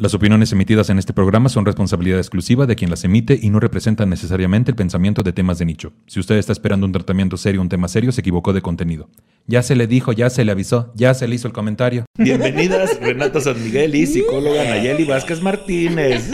[0.00, 3.60] Las opiniones emitidas en este programa son responsabilidad exclusiva de quien las emite y no
[3.60, 5.92] representan necesariamente el pensamiento de temas de nicho.
[6.06, 9.10] Si usted está esperando un tratamiento serio, un tema serio, se equivocó de contenido.
[9.46, 12.06] Ya se le dijo, ya se le avisó, ya se le hizo el comentario.
[12.16, 16.30] Bienvenidas, Renata San Miguel y psicóloga Nayeli Vázquez Martínez.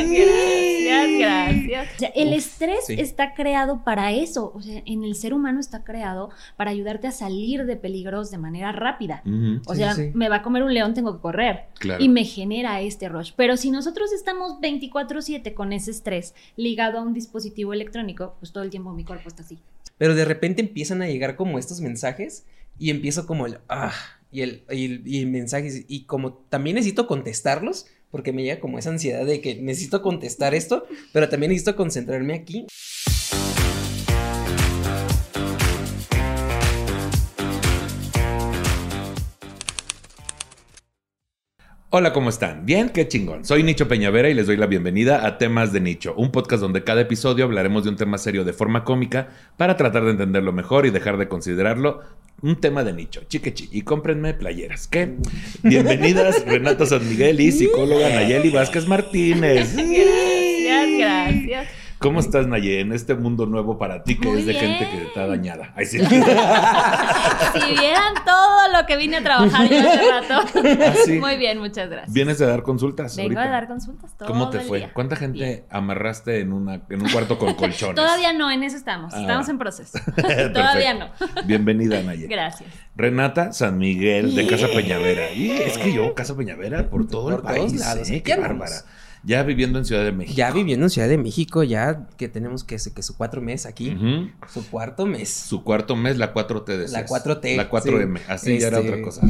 [1.95, 2.95] O sea, el Uf, estrés sí.
[2.99, 4.53] está creado para eso.
[4.55, 8.39] O sea, en el ser humano está creado para ayudarte a salir de peligros de
[8.39, 9.23] manera rápida.
[9.25, 11.65] Ujú, O sí, sea, sí, me va a comer un león, tengo que correr.
[11.79, 12.03] Claro.
[12.03, 13.33] Y me genera este rush.
[13.37, 18.65] Pero si nosotros estamos 24/7 con ese estrés ligado a un dispositivo electrónico, pues todo
[18.65, 19.59] el tiempo mi cuerpo está así.
[19.99, 22.45] Pero de repente empiezan a llegar como estos mensajes
[22.79, 23.93] y empiezo como el ah
[24.31, 28.61] y el, y el, y el mensajes y como también necesito contestarlos porque me llega
[28.61, 32.67] como esa ansiedad de que necesito contestar esto, pero también necesito concentrarme aquí.
[41.99, 42.67] Hola, ¿cómo están?
[42.67, 43.47] Bien, qué chingón.
[43.47, 46.85] Soy Nicho Peñavera y les doy la bienvenida a Temas de Nicho, un podcast donde
[46.85, 50.85] cada episodio hablaremos de un tema serio de forma cómica para tratar de entenderlo mejor
[50.85, 52.03] y dejar de considerarlo
[52.43, 53.23] un tema de nicho.
[53.27, 54.89] Chiquechi, y cómprenme playeras.
[54.89, 55.15] ¿Qué?
[55.63, 59.75] Bienvenidas, Renata San Miguel y psicóloga Nayeli Vázquez Martínez.
[59.75, 61.69] Gracias, gracias.
[62.07, 64.65] ¿Cómo estás, Naye, en este mundo nuevo para ti que Muy es de bien.
[64.79, 65.73] gente que está dañada?
[65.75, 65.99] Ay, sí.
[66.09, 70.49] Si vieran todo lo que vine a trabajar yo hace rato.
[70.87, 71.19] Ah, sí.
[71.19, 72.13] Muy bien, muchas gracias.
[72.13, 73.43] ¿Vienes de dar consultas Vengo ahorita?
[73.43, 74.79] a dar consultas todo ¿Cómo te el fue?
[74.79, 74.91] día.
[74.93, 75.65] ¿Cuánta gente Bien.
[75.71, 77.97] amarraste en, una, en un cuarto con colchones?
[77.97, 79.13] Todavía no, en eso estamos.
[79.15, 79.21] Ah.
[79.23, 79.99] Estamos en proceso.
[80.53, 81.09] Todavía no.
[81.45, 82.27] Bienvenida, Naye.
[82.29, 82.71] Gracias.
[82.95, 85.33] Renata San Miguel de Casa Peñavera.
[85.33, 87.73] Y es que yo, Casa Peñavera, por todo el Por país.
[87.81, 88.23] lados, ¿eh?
[88.23, 88.77] Qué bárbara.
[89.27, 90.37] Ya viviendo en Ciudad de México.
[90.37, 93.97] Ya viviendo en Ciudad de México, ya que tenemos que, que su cuatro meses aquí,
[94.49, 95.29] su cuarto mes.
[95.31, 98.19] Su cuarto mes, la 4T de La 4T, La 4M.
[98.19, 98.25] sí.
[98.29, 99.23] Así ya era Este- otra cosa.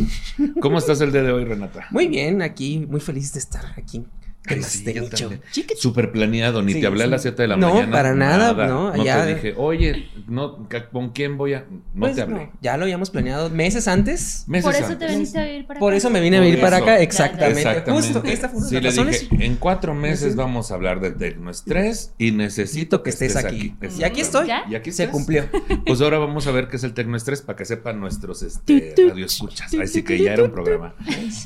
[0.60, 1.86] ¿Cómo estás el día de hoy, Renata?
[1.90, 4.04] Muy bien, aquí, muy feliz de estar aquí.
[4.48, 5.40] Ay, sí, yo también.
[5.76, 7.10] Súper planeado, ni Sí, te hablé a sí.
[7.10, 7.92] las 7 de la No, mañana.
[7.92, 11.64] para nada, no, No ya- te dije, oye, no, ¿con quién voy a...?
[11.94, 12.34] No Pues te hablé.
[12.36, 14.44] no, ya lo habíamos planeado meses antes.
[14.46, 15.10] Meses Por eso te antes.
[15.12, 15.98] veniste a vivir para Por acá.
[15.98, 17.60] eso me vine a Por vivir para acá, exactamente.
[17.60, 18.06] Exactamente.
[18.12, 20.38] Justo, esta fue una sí, le dije, en cuatro meses Sí.
[20.38, 23.74] vamos a hablar de tecnoestrés y necesito que estés, aquí.
[23.98, 24.48] Y aquí estoy.
[24.48, 24.64] ¿Ya?
[24.68, 25.44] Y aquí Se cumplió.
[25.86, 29.72] Pues ahora vamos a ver qué es el tecnoestrés para que sepan nuestros este, radioescuchas.
[29.74, 30.94] Así que ya era un programa.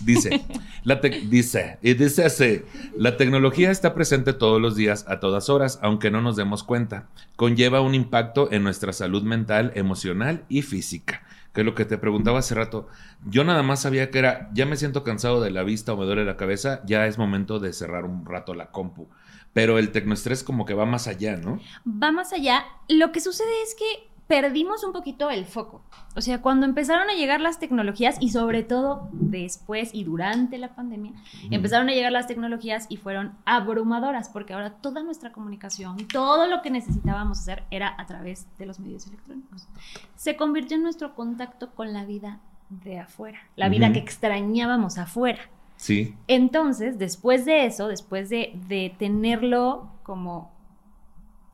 [0.05, 0.41] Dice,
[0.85, 2.63] la dice, y dice así,
[2.97, 7.07] la tecnología está presente todos los días, a todas horas, aunque no nos demos cuenta.
[7.37, 11.23] Conlleva un impacto en nuestra salud mental, emocional y física.
[11.53, 12.89] Que lo que te preguntaba hace rato.
[13.27, 16.05] Yo nada más sabía que era, ya me siento cansado de la vista o me
[16.05, 19.09] duele la cabeza, ya es momento de cerrar un rato la compu.
[19.53, 21.59] Pero el tecnoestrés como que va más allá, ¿no?
[21.87, 22.65] Va más allá.
[22.89, 25.83] Lo que sucede es que perdimos un poquito el foco.
[26.15, 30.77] O sea, cuando empezaron a llegar las tecnologías y sobre todo después y durante la
[30.77, 31.15] pandemia,
[31.51, 36.63] empezaron a llegar las tecnologías y fueron abrumadoras porque ahora toda nuestra comunicación, todo lo
[36.63, 39.67] que necesitábamos hacer era a través de los medios electrónicos.
[40.15, 45.41] Se convirtió en nuestro contacto con la vida de afuera, la vida que extrañábamos afuera.
[45.75, 46.15] Sí.
[46.29, 50.53] Entonces, después de eso, después de, de tenerlo como,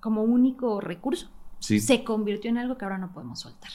[0.00, 1.80] como único recurso, Sí.
[1.80, 3.70] se convirtió en algo que ahora no podemos soltar,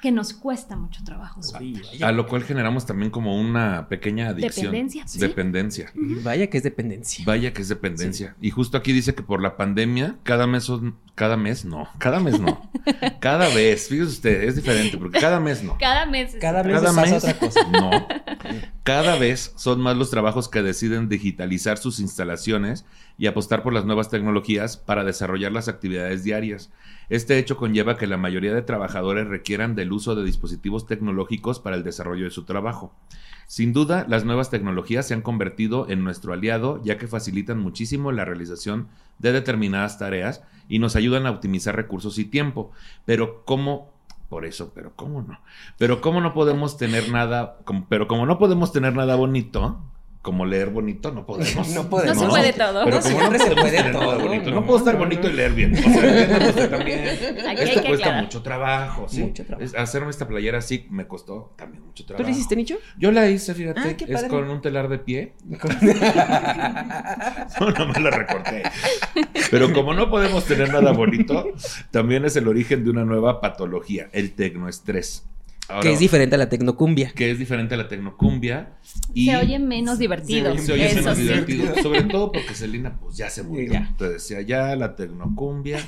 [0.00, 1.82] que nos cuesta mucho trabajo soltar.
[2.02, 4.66] A lo cual generamos también como una pequeña adicción.
[4.66, 5.18] Dependencia, sí.
[5.18, 5.92] Dependencia.
[5.94, 7.24] Vaya que es dependencia.
[7.26, 8.36] Vaya que es dependencia.
[8.40, 12.20] Y justo aquí dice que por la pandemia, cada mes son, cada mes no, cada
[12.20, 12.70] mes no.
[13.20, 15.76] cada vez, fíjese usted, es diferente, porque cada mes no.
[15.78, 16.34] Cada mes.
[16.34, 17.60] es Cada mes Cada mes otra cosa.
[17.68, 17.90] no.
[18.84, 22.86] Cada vez son más los trabajos que deciden digitalizar sus instalaciones
[23.18, 26.70] y apostar por las nuevas tecnologías para desarrollar las actividades diarias.
[27.08, 31.76] Este hecho conlleva que la mayoría de trabajadores requieran del uso de dispositivos tecnológicos para
[31.76, 32.92] el desarrollo de su trabajo.
[33.46, 38.12] Sin duda, las nuevas tecnologías se han convertido en nuestro aliado ya que facilitan muchísimo
[38.12, 38.88] la realización
[39.18, 42.72] de determinadas tareas y nos ayudan a optimizar recursos y tiempo.
[43.06, 43.90] Pero ¿cómo?
[44.28, 45.40] Por eso, pero ¿cómo no?
[45.78, 47.58] Pero ¿cómo no podemos tener nada?
[47.88, 49.80] pero como no podemos tener nada bonito,
[50.22, 51.68] como leer bonito, no podemos.
[51.74, 52.16] No podemos.
[52.16, 52.84] No se puede todo.
[52.84, 55.52] Pero No como no se puede todo, bonito, no, no, puedo estar bonito y leer
[55.52, 55.74] bien.
[55.74, 57.00] O sea, también.
[57.48, 58.22] Aquí Esto cuesta aclarar.
[58.24, 59.22] mucho trabajo, ¿sí?
[59.22, 59.64] Mucho trabajo.
[59.64, 62.24] Es- hacerme esta playera así me costó también mucho ¿Tú trabajo.
[62.28, 62.76] lo hiciste, Nicho?
[62.98, 65.34] Yo la hice, fíjate, Ah, es con un telar de pie.
[67.60, 68.62] No, no me la recorté.
[69.50, 71.52] Pero como no podemos tener nada bonito,
[71.90, 75.24] también es el origen de una nueva patología, el tecnoestrés.
[75.68, 77.12] Ahora, que es diferente a la tecnocumbia.
[77.14, 78.70] que es diferente a la tecnocumbia.
[79.14, 80.52] Y Se oye menos divertido.
[80.52, 81.22] oye se oye menos sí.
[81.24, 81.74] divertido.
[81.82, 83.72] Sobre todo porque Selena pues ya se murió.
[83.72, 83.94] Ya.
[83.98, 85.78] Te decía, ya la tecnocumbia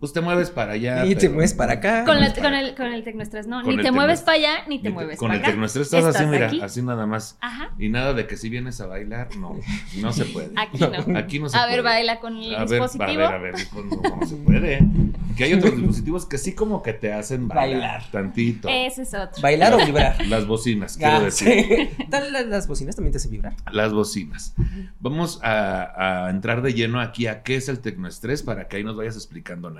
[0.00, 1.04] pues te mueves para allá.
[1.12, 2.04] Y te mueves para acá.
[2.04, 3.62] Con, la- para- con el, con el tecnoestrés, no.
[3.62, 5.50] Con Ni te mueves para allá, ni te Ni te- mueves Con para el acá.
[5.52, 6.60] tecnoestrés estás así, mira, aquí.
[6.60, 7.36] así nada más.
[7.40, 7.70] Ajá.
[7.78, 9.58] Y nada de que si vienes a bailar, no,
[10.00, 10.50] no se puede.
[10.56, 11.18] Aquí no.
[11.18, 11.74] Aquí no se a puede.
[11.76, 13.04] ver, baila con el A ver, dispositivo.
[13.10, 14.80] a ver, a ver, pues no, no se puede.
[15.32, 18.10] Que hay otros dispositivos que sí como que te hacen bailar, Bailar.
[18.10, 18.68] tantito.
[18.68, 19.40] Ese es otro.
[19.40, 20.26] Bailar o vibrar.
[20.26, 21.48] Las bocinas, quiero Ah, decir.
[21.96, 22.04] sí.
[22.10, 23.54] Tal, la- Las bocinas también te hacen vibrar.
[23.72, 24.54] Las bocinas.
[25.00, 28.84] Vamos a, a entrar de lleno aquí a qué es el tecnoestrés para que ahí
[28.84, 29.70] nos vayas explicando,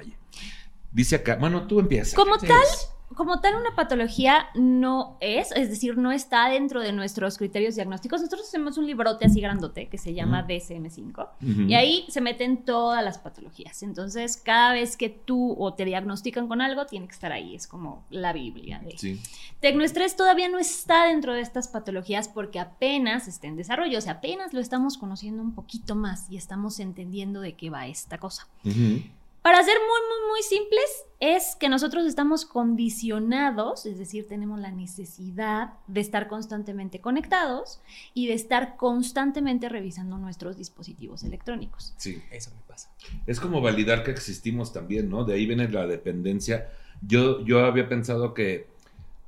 [0.92, 2.14] Dice acá, bueno, tú empiezas.
[2.14, 2.46] Como Sí.
[2.46, 2.58] tal,
[3.16, 8.20] como tal una patología no es, es decir, no está dentro de nuestros criterios diagnósticos.
[8.22, 10.48] Nosotros hacemos un librote así grandote que se llama Ujú.
[10.48, 11.60] DSM5 Ujú.
[11.62, 13.82] y ahí se meten todas las patologías.
[13.82, 17.54] Entonces, cada vez que tú o te diagnostican con algo, tiene que estar ahí.
[17.54, 19.20] Es como la Biblia de Sí.
[19.60, 24.14] Tecnoestrés todavía no está dentro de estas patologías porque apenas está en desarrollo, o sea,
[24.14, 28.46] apenas lo estamos conociendo un poquito más y estamos entendiendo de qué va esta cosa.
[29.42, 34.70] Para ser muy, muy, muy simples, es que nosotros estamos condicionados, es decir, tenemos la
[34.70, 37.80] necesidad de estar constantemente conectados
[38.14, 41.92] y de estar constantemente revisando nuestros dispositivos electrónicos.
[41.96, 42.22] Sí.
[42.30, 42.90] Eso me pasa.
[43.26, 45.24] Es como validar que existimos también, ¿no?
[45.24, 46.70] De ahí viene la dependencia.
[47.00, 48.70] Yo, yo había pensado que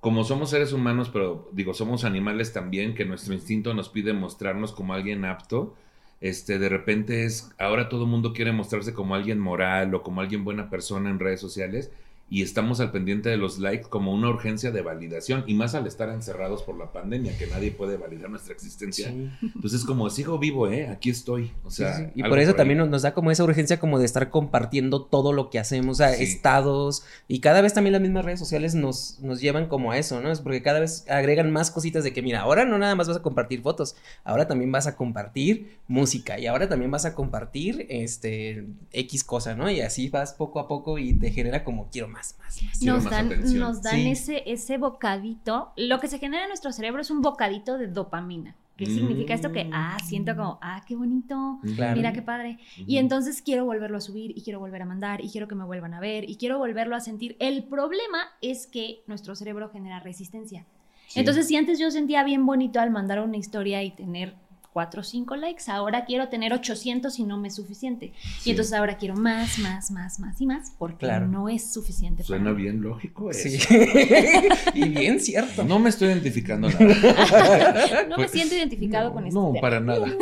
[0.04, 4.72] como somos seres humanos, pero digo, somos animales también, que nuestro instinto nos pide mostrarnos
[4.72, 5.74] como alguien apto.
[6.24, 10.22] Este, de repente es, ahora todo el mundo quiere mostrarse como alguien moral o como
[10.22, 11.90] alguien buena persona en redes sociales
[12.28, 15.86] y estamos al pendiente de los likes como una urgencia de validación y más al
[15.86, 19.08] estar encerrados por la pandemia, que nadie puede validar nuestra existencia.
[19.08, 19.30] Sí.
[19.54, 20.88] Entonces como sigo vivo, ¿eh?
[20.88, 21.52] Aquí estoy.
[21.62, 23.98] O sea, Sí, sí, Y por eso también nos, nos da como esa urgencia como
[23.98, 28.02] de estar compartiendo todo lo que hacemos, o sea, estados, y cada vez también las
[28.02, 30.30] mismas redes sociales nos, nos llevan como a eso, ¿no?
[30.30, 33.16] Es porque cada vez agregan más cositas de que, mira, ahora no nada más vas
[33.18, 37.86] a compartir fotos, ahora también vas a compartir música, y ahora también vas a compartir,
[37.88, 39.70] este, X cosa, ¿no?
[39.70, 42.82] Y así vas poco a poco y te genera como, quiero más, más, más.
[42.82, 43.60] Nos más dan, atención.
[43.60, 44.10] nos dan Sí.
[44.10, 45.72] ese, ese bocadito.
[45.76, 48.56] Lo que se genera en nuestro cerebro es un bocadito de dopamina.
[48.76, 48.94] ¿Qué Mm.
[48.94, 49.52] significa esto?
[49.52, 51.60] Que, ah, siento como, ah, qué bonito.
[51.76, 51.96] Claro.
[51.96, 52.58] Mira qué padre.
[52.86, 55.64] Y entonces quiero volverlo a subir y quiero volver a mandar y quiero que me
[55.64, 57.36] vuelvan a ver y quiero volverlo a sentir.
[57.38, 60.66] El problema es que nuestro cerebro genera resistencia.
[61.06, 61.20] Sí.
[61.20, 64.34] Entonces, si antes yo sentía bien bonito al mandar una historia y tener
[64.74, 68.12] 4 o 5 likes, ahora quiero tener 800 y no me es suficiente.
[68.40, 68.48] Sí.
[68.48, 71.28] Y entonces ahora quiero más, más, más, más y más porque Claro.
[71.28, 72.24] no es suficiente.
[72.24, 72.62] Suena para mí.
[72.64, 73.48] bien lógico eso.
[73.48, 73.58] Sí.
[74.74, 75.64] y bien cierto.
[75.64, 76.84] No me estoy identificando nada.
[78.08, 79.60] No me Pues, siento identificado con este No, tema.
[79.62, 80.06] para nada.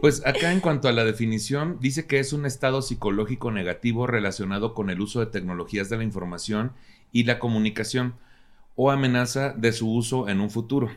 [0.00, 4.74] Pues acá en cuanto a la definición, dice que es un estado psicológico negativo relacionado
[4.74, 6.72] con el uso de tecnologías de la información
[7.10, 8.12] y la comunicación
[8.76, 10.90] o amenaza de su uso en un futuro.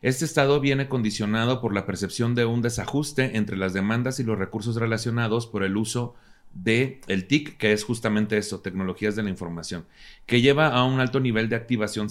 [0.00, 4.38] Este estado viene condicionado por la percepción de un desajuste entre las demandas y los
[4.38, 6.14] recursos relacionados por el uso
[6.54, 9.86] de el TIC, que es justamente eso, tecnologías de la información,
[10.26, 12.08] que lleva a un alto nivel de activación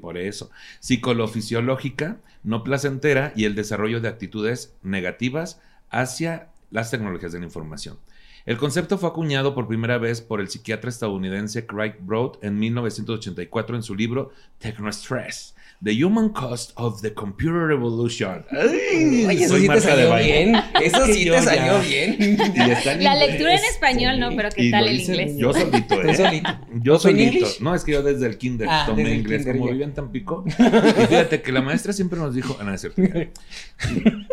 [0.00, 5.60] por eso, psicolofisiológica, no placentera y el desarrollo de actitudes negativas
[5.90, 7.98] hacia las tecnologías de la información.
[8.46, 13.76] El concepto fue acuñado por primera vez por el psiquiatra estadounidense Craig Broad en 1984
[13.76, 18.44] en su libro Technostress, The Human Cost of the Computer Revolution.
[18.50, 19.24] ¡Ay!
[19.26, 20.54] Oye, eso sí te salió bien.
[20.82, 22.16] Eso sí te salió ya- bien.
[22.20, 23.30] Y está en La inglés.
[23.30, 24.20] lectura en español, Sí.
[24.20, 25.32] no, pero ¿qué Y tal el inglés?
[25.38, 26.14] Yo solito, ¿eh?
[26.14, 26.50] solito.
[26.82, 27.32] Yo ¿Fue en solito.
[27.38, 27.60] English?
[27.62, 29.38] No, es que yo desde el kinder Ah, tomé inglés.
[29.38, 29.72] kinder, como ya.
[29.72, 30.44] vivía en Tampico.
[30.46, 32.58] Y fíjate que la maestra siempre nos dijo.
[32.60, 33.00] Ah, no, es cierto.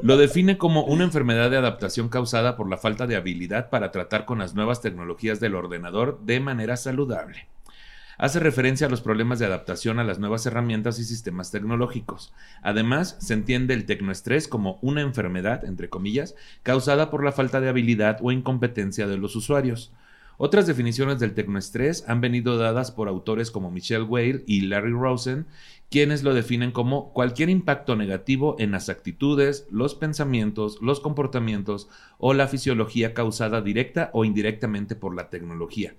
[0.01, 4.25] Lo define como una enfermedad de adaptación causada por la falta de habilidad para tratar
[4.25, 7.47] con las nuevas tecnologías del ordenador de manera saludable.
[8.19, 12.33] Hace referencia a los problemas de adaptación a las nuevas herramientas y sistemas tecnológicos.
[12.64, 16.33] Además, se entiende el tecnoestrés como una enfermedad, entre comillas,
[16.64, 19.92] causada por la falta de habilidad o incompetencia de los usuarios.
[20.40, 25.45] Otras definiciones del tecnoestrés han venido dadas por autores como Michelle Whale y Larry Rosen,
[25.89, 32.33] quienes lo definen como cualquier impacto negativo en las actitudes, los pensamientos, los comportamientos o
[32.33, 35.95] la fisiología causada directa o indirectamente por la tecnología.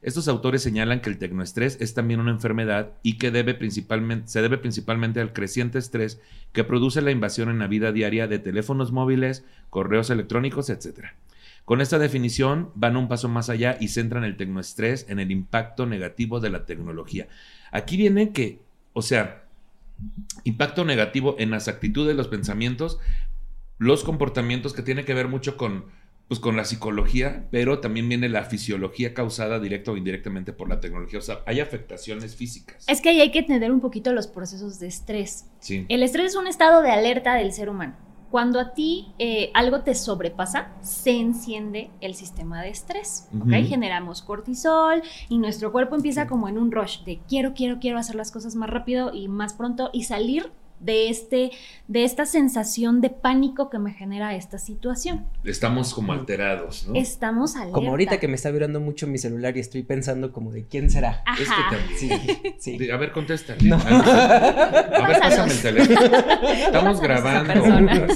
[0.00, 4.42] Estos autores señalan que el tecnoestrés es también una enfermedad y que debe principalmente, se
[4.42, 6.20] debe principalmente al creciente estrés
[6.52, 11.06] que produce la invasión en la vida diaria de teléfonos móviles, correos electrónicos, etc.
[11.64, 15.86] Con esta definición van un paso más allá y centran el tecnoestrés en el impacto
[15.86, 17.28] negativo de la tecnología.
[17.70, 18.60] Aquí viene que,
[18.92, 19.44] o sea,
[20.44, 22.98] impacto negativo en las actitudes, los pensamientos,
[23.78, 25.86] los comportamientos que tiene que ver mucho con,
[26.28, 30.80] pues, con la psicología, pero también viene la fisiología causada directa o indirectamente por la
[30.80, 31.18] tecnología.
[31.18, 32.84] O sea, hay afectaciones físicas.
[32.88, 35.46] Es que ahí hay que entender un poquito los procesos de estrés.
[35.60, 35.86] Sí.
[35.88, 37.96] El estrés es un estado de alerta del ser humano.
[38.32, 43.52] Cuando a ti eh, algo te sobrepasa, se enciende el sistema de estrés, ¿ok?
[43.68, 48.14] Generamos cortisol y nuestro cuerpo empieza como en un rush de quiero, quiero, quiero hacer
[48.14, 50.50] las cosas más rápido y más pronto y salir
[50.82, 51.50] de, este,
[51.88, 55.26] de esta sensación de pánico que me genera esta situación.
[55.44, 56.94] Estamos como alterados, ¿no?
[56.94, 57.72] Estamos alerta.
[57.72, 60.90] Como ahorita que me está vibrando mucho mi celular y estoy pensando como de quién
[60.90, 61.22] será.
[61.24, 61.42] Ajá.
[61.42, 62.58] Es que también.
[62.58, 62.90] Sí, sí.
[62.90, 63.54] A ver, contesta.
[63.62, 63.76] No.
[63.76, 66.00] A ver, pásame el teléfono.
[66.66, 67.52] Estamos grabando.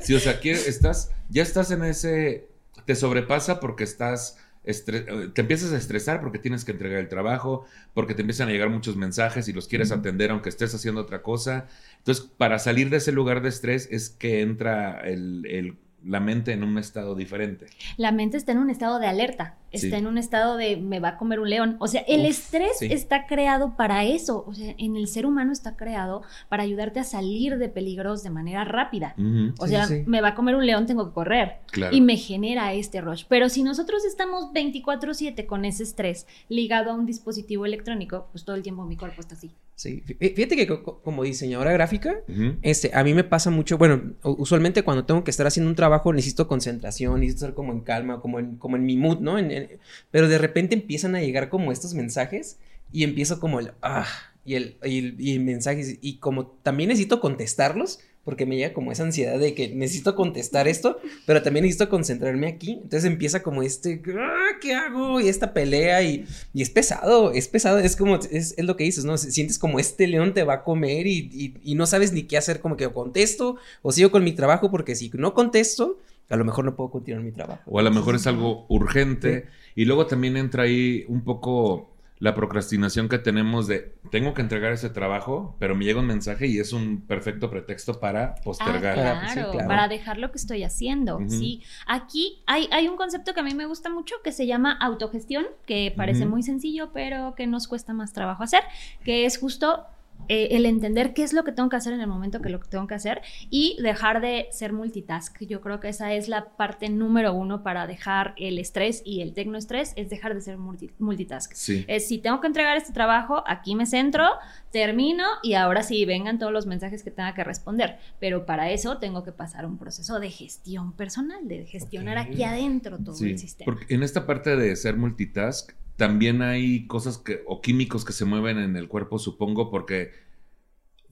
[0.00, 2.48] Sí, o sea, estás, ya estás en ese,
[2.84, 7.64] te sobrepasa porque estás, te empiezas a estresar porque tienes que entregar el trabajo,
[7.94, 11.22] porque te empiezan a llegar muchos mensajes y los quieres atender aunque estés haciendo otra
[11.22, 11.66] cosa.
[11.98, 16.52] Entonces, para salir de ese lugar de estrés es que entra el, el- la mente
[16.52, 17.66] en un estado diferente.
[17.96, 19.94] La mente está en un estado de alerta, está Sí.
[19.94, 21.76] en un estado de me va a comer un león.
[21.78, 22.86] O sea, el Uf, estrés sí.
[22.90, 24.44] está creado para eso.
[24.46, 28.30] O sea, en el ser humano está creado para ayudarte a salir de peligros de
[28.30, 29.14] manera rápida.
[29.58, 30.02] O Sí, sea, sí.
[30.06, 31.58] me va a comer un león, tengo que correr.
[31.70, 31.94] claro.
[31.94, 33.24] Y me genera este rush.
[33.28, 38.56] Pero si nosotros estamos 24/7 con ese estrés ligado a un dispositivo electrónico, pues todo
[38.56, 39.50] el tiempo mi cuerpo está así.
[39.76, 40.02] Sí.
[40.06, 42.56] Fí- Fíjate que co- co- como diseñadora gráfica, Ujú.
[42.62, 45.89] Este, a mí me pasa mucho, bueno, usualmente cuando tengo que estar haciendo un trabajo
[46.14, 49.38] necesito concentración, necesito estar como en calma, como en, como en mi mood, ¿no?
[49.38, 49.68] En- en-
[50.10, 52.58] pero de repente empiezan a llegar como estos mensajes
[52.92, 54.06] y empiezo como el, ah,
[54.44, 58.72] y el, y el, y el mensajes, y como también necesito contestarlos, porque me llega
[58.72, 63.42] como esa ansiedad de que necesito contestar esto, pero también necesito concentrarme aquí, entonces empieza
[63.42, 65.20] como este, ah, ¿qué hago?
[65.20, 68.84] Y esta pelea y, y es pesado, es pesado, es como, es, es lo que
[68.84, 69.18] dices, ¿no?
[69.18, 72.36] Sientes como este león te va a comer y, y- y no sabes ni qué
[72.36, 76.36] hacer, como que o contesto o sigo con mi trabajo, porque si no contesto, a
[76.36, 77.62] lo mejor no puedo continuar mi trabajo.
[77.66, 79.46] O a lo mejor es algo urgente.
[79.74, 84.72] Y luego también entra ahí un poco la procrastinación que tenemos de tengo que entregar
[84.72, 88.94] ese trabajo, pero me llega un mensaje y es un perfecto pretexto para Ah, postergar.
[88.94, 89.66] claro, Sí, claro.
[89.68, 91.18] para dejar lo que estoy haciendo.
[91.28, 94.72] Sí, aquí hay, hay un concepto que a mí me gusta mucho que se llama
[94.72, 98.62] autogestión, que parece muy sencillo, pero que nos cuesta más trabajo hacer,
[99.02, 99.86] que es justo
[100.32, 102.60] eh, el entender qué es lo que tengo que hacer en el momento que lo
[102.60, 103.20] que tengo que hacer
[103.50, 105.42] y dejar de ser multitask.
[105.42, 109.34] Yo creo que esa es la parte número uno para dejar el estrés y el
[109.34, 111.52] tecnoestrés, es dejar de ser multi- multitask.
[111.54, 111.84] Sí.
[111.88, 114.24] Es si tengo que entregar este trabajo, aquí me centro,
[114.70, 117.98] termino y ahora sí vengan todos los mensajes que tenga que responder.
[118.20, 122.98] Pero para eso tengo que pasar un proceso de gestión personal, de gestionar aquí adentro
[122.98, 123.64] todo Sí, el sistema.
[123.64, 128.24] porque en esta parte de ser multitask también hay cosas que o químicos que se
[128.24, 130.12] mueven en el cuerpo, supongo, porque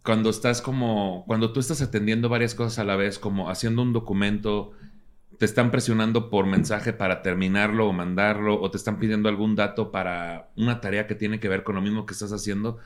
[0.02, 3.92] cuando estás como cuando tú estás atendiendo varias cosas a la vez, como haciendo un
[3.92, 4.72] documento,
[5.38, 9.90] te están presionando por mensaje para terminarlo o mandarlo o te están pidiendo algún dato
[9.92, 12.78] para una tarea que tiene que ver con lo mismo que estás haciendo.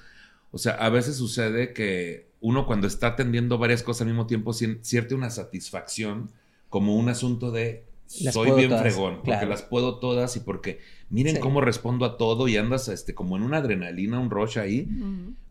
[0.51, 4.53] O sea, a veces sucede que uno cuando está atendiendo varias cosas al mismo tiempo
[4.53, 6.31] sien- siente una satisfacción
[6.69, 7.85] como un asunto de
[8.21, 9.49] Las soy bien todas, fregón, porque claro.
[9.49, 11.41] las puedo todas y porque miren Sí.
[11.41, 14.89] cómo respondo a todo y andas este, como en una adrenalina, un rush ahí,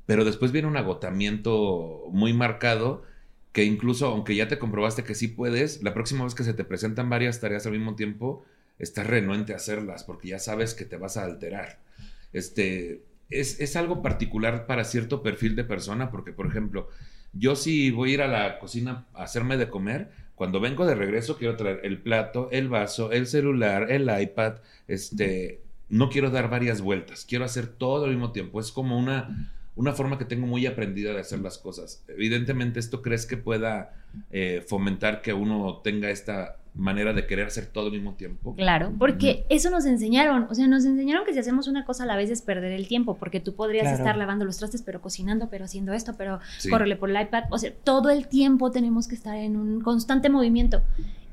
[0.05, 3.03] pero después viene un agotamiento muy marcado
[3.51, 6.63] que incluso aunque ya te comprobaste que sí puedes, la próxima vez que se te
[6.63, 8.43] presentan varias tareas al mismo tiempo,
[8.79, 11.79] estás renuente a hacerlas porque ya sabes que te vas a alterar.
[12.33, 16.89] Este, es, es algo particular para cierto perfil de persona porque, por ejemplo,
[17.33, 20.95] yo si voy a ir a la cocina a hacerme de comer, cuando vengo de
[20.95, 24.55] regreso quiero traer el plato, el vaso, el celular, el iPad,
[24.87, 28.59] este, no quiero dar varias vueltas, quiero hacer todo al mismo tiempo.
[28.59, 32.03] Es como una, una forma que tengo muy aprendida de hacer las cosas.
[32.07, 33.93] Evidentemente esto crees que pueda
[34.31, 38.55] eh, fomentar que uno tenga esta manera de querer hacer todo al mismo tiempo.
[38.55, 42.05] Claro, porque eso nos enseñaron, o sea, nos enseñaron que si hacemos una cosa a
[42.05, 43.97] la vez es perder el tiempo, porque tú podrías Claro.
[43.97, 46.69] estar lavando los trastes, pero cocinando, pero haciendo esto, pero Sí.
[46.69, 50.29] córrele por el iPad, o sea, todo el tiempo tenemos que estar en un constante
[50.29, 50.81] movimiento.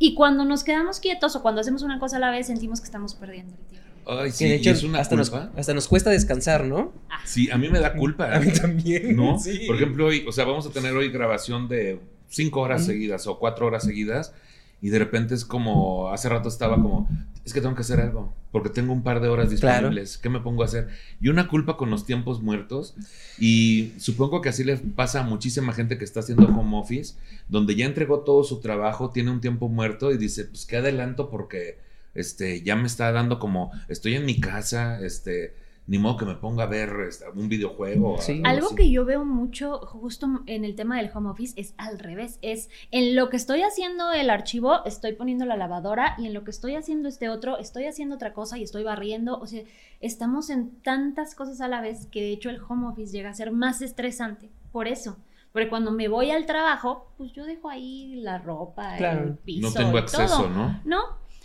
[0.00, 2.86] Y cuando nos quedamos quietos o cuando hacemos una cosa a la vez, sentimos que
[2.86, 3.88] estamos perdiendo el tiempo.
[4.10, 6.92] Ay, sí, de hecho es una hasta, nos, hasta nos cuesta descansar, ¿no?
[7.24, 8.34] Sí, a mí me da culpa.
[8.34, 9.14] A mí también.
[9.14, 9.38] ¿no?
[9.38, 9.64] Sí.
[9.66, 13.38] Por ejemplo, hoy, o sea, vamos a tener hoy grabación de cinco horas seguidas o
[13.38, 14.32] cuatro horas seguidas
[14.80, 17.08] y de repente es como, hace rato estaba como,
[17.44, 19.88] es que tengo que hacer algo porque tengo un par de horas Claro.
[19.88, 20.88] disponibles, ¿qué me pongo a hacer?
[21.20, 22.94] Y una culpa con los tiempos muertos
[23.38, 27.14] y supongo que así le pasa a muchísima gente que está haciendo home office,
[27.48, 31.28] donde ya entregó todo su trabajo, tiene un tiempo muerto y dice, pues qué adelanto
[31.30, 31.78] porque
[32.14, 35.54] este, ya me está dando como, estoy en mi casa, este,
[35.88, 38.14] ni modo que me ponga a ver este, un videojuego.
[38.14, 38.42] o Sí.
[38.44, 38.76] Algo así.
[38.76, 42.68] que yo veo mucho justo en el tema del home office es al revés, es
[42.90, 46.50] en lo que estoy haciendo el archivo, estoy poniendo la lavadora y en lo que
[46.50, 49.62] estoy haciendo este otro, estoy haciendo otra cosa y estoy barriendo, o sea,
[50.00, 53.34] estamos en tantas cosas a la vez que de hecho el home office llega a
[53.34, 55.16] ser más estresante por eso.
[55.50, 59.24] Porque cuando me voy al trabajo, pues yo dejo ahí la ropa, Claro.
[59.24, 59.66] el piso.
[59.68, 60.50] No tengo acceso, todo.
[60.50, 60.80] ¿no?
[60.84, 60.98] No,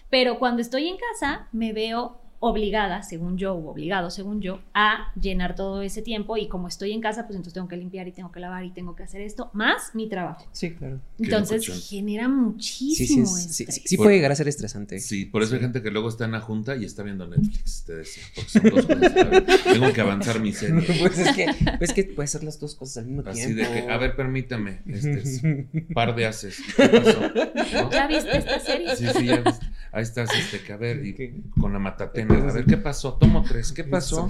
[0.09, 2.19] pero cuando estoy en casa me veo
[2.49, 6.91] obligada, según yo, o obligado, según yo, a llenar todo ese tiempo y como estoy
[6.91, 9.21] en casa, pues entonces tengo que limpiar y tengo que lavar y tengo que hacer
[9.21, 10.45] esto, más mi trabajo.
[10.51, 10.99] Sí, claro.
[11.19, 12.25] Entonces genera
[12.59, 13.75] Sí, sí, muchísimo es- sí, estrés.
[13.75, 14.99] sí, sí Por- puede llegar a ser estresante.
[14.99, 17.83] Sí, por eso hay gente que luego está en la junta y está viendo Netflix,
[17.85, 18.23] te decía.
[18.35, 19.63] Porque son dos cosas.
[19.63, 20.85] tengo que avanzar mi serie.
[20.99, 21.45] pues es que,
[21.77, 23.61] pues es que puede ser las dos cosas al mismo Así tiempo.
[23.73, 25.41] de que, a ver, permítame, este es
[25.93, 26.57] par de haces.
[26.75, 27.21] ¿Qué pasó?
[27.21, 27.91] ¿No?
[27.91, 28.95] ¿Ya viste esta serie?
[28.95, 29.59] Sí, sí, ya ves.
[29.95, 32.33] Ahí estás, este, que a ver, y con la matatena.
[32.49, 33.13] A ver, ¿qué pasó?
[33.13, 34.27] Tomo tres, ¿qué pasó?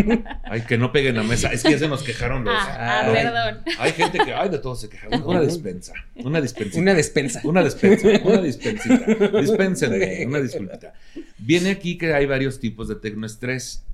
[0.44, 1.50] Ay, que no peguen la mesa.
[1.50, 2.54] Es que ya se nos quejaron los.
[2.54, 3.62] Ah, ah, los- perdón.
[3.78, 5.08] Hay gente que, ay, de todo se queja.
[5.24, 5.94] Una despensa.
[6.16, 6.78] Una dispensa.
[6.78, 7.40] Una despensa.
[7.44, 9.06] Una despensa, una dispensita.
[9.40, 10.92] Dispénsenme, una disculpita.
[11.38, 13.86] Viene aquí que hay varios tipos de tecnoestrés.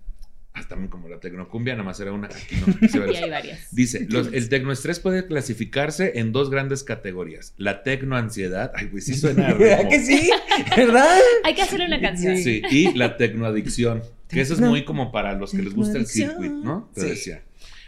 [0.55, 2.27] Ah, también como la tecnocumbia, nada más era una.
[2.29, 3.75] Aquí no, Y hay varias.
[3.75, 7.55] Dice, los- el tecnoestrés puede clasificarse en dos grandes categorías.
[7.57, 10.31] La tecnoansiedad, ay, güey, sí suena ¿Verdad que sí?
[10.77, 11.19] ¿Verdad?
[11.45, 12.37] Hay que hacerle una canción.
[12.37, 16.07] Sí, y la tecnoadicción, que eso es muy como para los que les gusta el
[16.07, 16.91] circuit, ¿no?
[16.95, 17.09] Te Sí.
[17.09, 17.43] decía.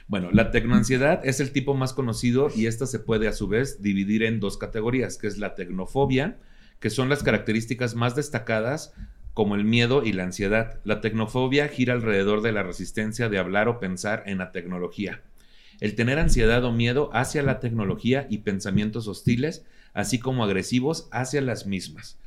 [0.06, 3.80] Bueno, la tecnoansiedad es el tipo más conocido y esta se puede a su vez
[3.82, 6.36] dividir en dos categorías, que es la tecnofobia,
[6.80, 8.92] que son las características más destacadas
[9.34, 10.80] como el miedo y la ansiedad.
[10.84, 15.22] La tecnofobia gira alrededor de la resistencia de hablar o pensar en la tecnología.
[15.80, 21.40] El tener ansiedad o miedo hacia la tecnología y pensamientos hostiles, así como agresivos hacia
[21.40, 22.18] las mismas.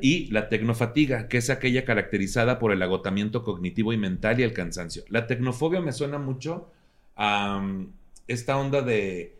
[0.00, 4.52] Y la tecnofatiga, que es aquella caracterizada por el agotamiento cognitivo y mental y el
[4.52, 5.02] cansancio.
[5.08, 6.70] La tecnofobia me suena mucho
[7.16, 7.88] a um,
[8.28, 9.36] esta onda de,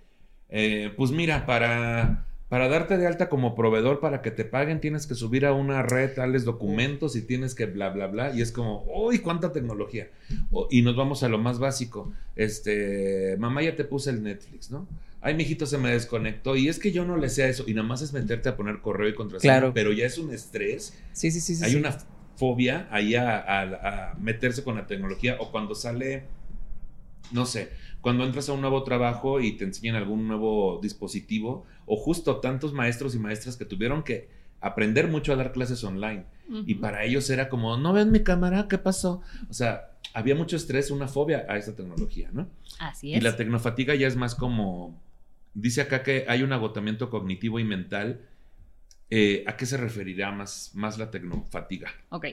[0.49, 5.07] eh, pues mira, para, para darte de alta como proveedor, para que te paguen, tienes
[5.09, 8.33] que subir a una red tales documentos y tienes que bla, bla, bla.
[8.35, 10.09] Y es como, uy, cuánta tecnología.
[10.53, 12.13] O- y nos vamos a lo más básico.
[12.37, 14.87] Este, mamá, ya te puse el Netflix, ¿no?
[15.21, 16.55] Ay, mijito, se me desconectó.
[16.55, 17.65] Y es que yo no le sé a eso.
[17.67, 19.55] Y nada más es meterte a poner correo y contraseña.
[19.55, 19.75] Claro.
[19.75, 20.97] Pero ya es un estrés.
[21.13, 21.57] Sí, sí, sí.
[21.57, 21.77] sí Hay sí.
[21.77, 21.99] una
[22.37, 25.37] fobia ahí a, a- a meterse con la tecnología.
[25.41, 26.25] O cuando sale,
[27.33, 31.67] no sé, cuando entras a un nuevo trabajo y te enseñan algún nuevo dispositivo.
[31.87, 34.29] O justo tantos maestros y maestras que tuvieron que
[34.61, 36.25] aprender mucho a dar clases online.
[36.65, 39.21] Y para ellos era como, no ven mi cámara, ¿qué pasó?
[39.51, 42.47] O sea, había mucho estrés, una fobia a esta tecnología, ¿no?
[42.79, 43.23] Así Y es.
[43.25, 44.97] la tecnofatiga ya es más como,
[45.55, 48.21] dice acá que hay un agotamiento cognitivo y mental.
[49.11, 51.91] Eh, ¿A qué se referirá más, más la tecnofatiga?
[52.11, 52.27] Ok.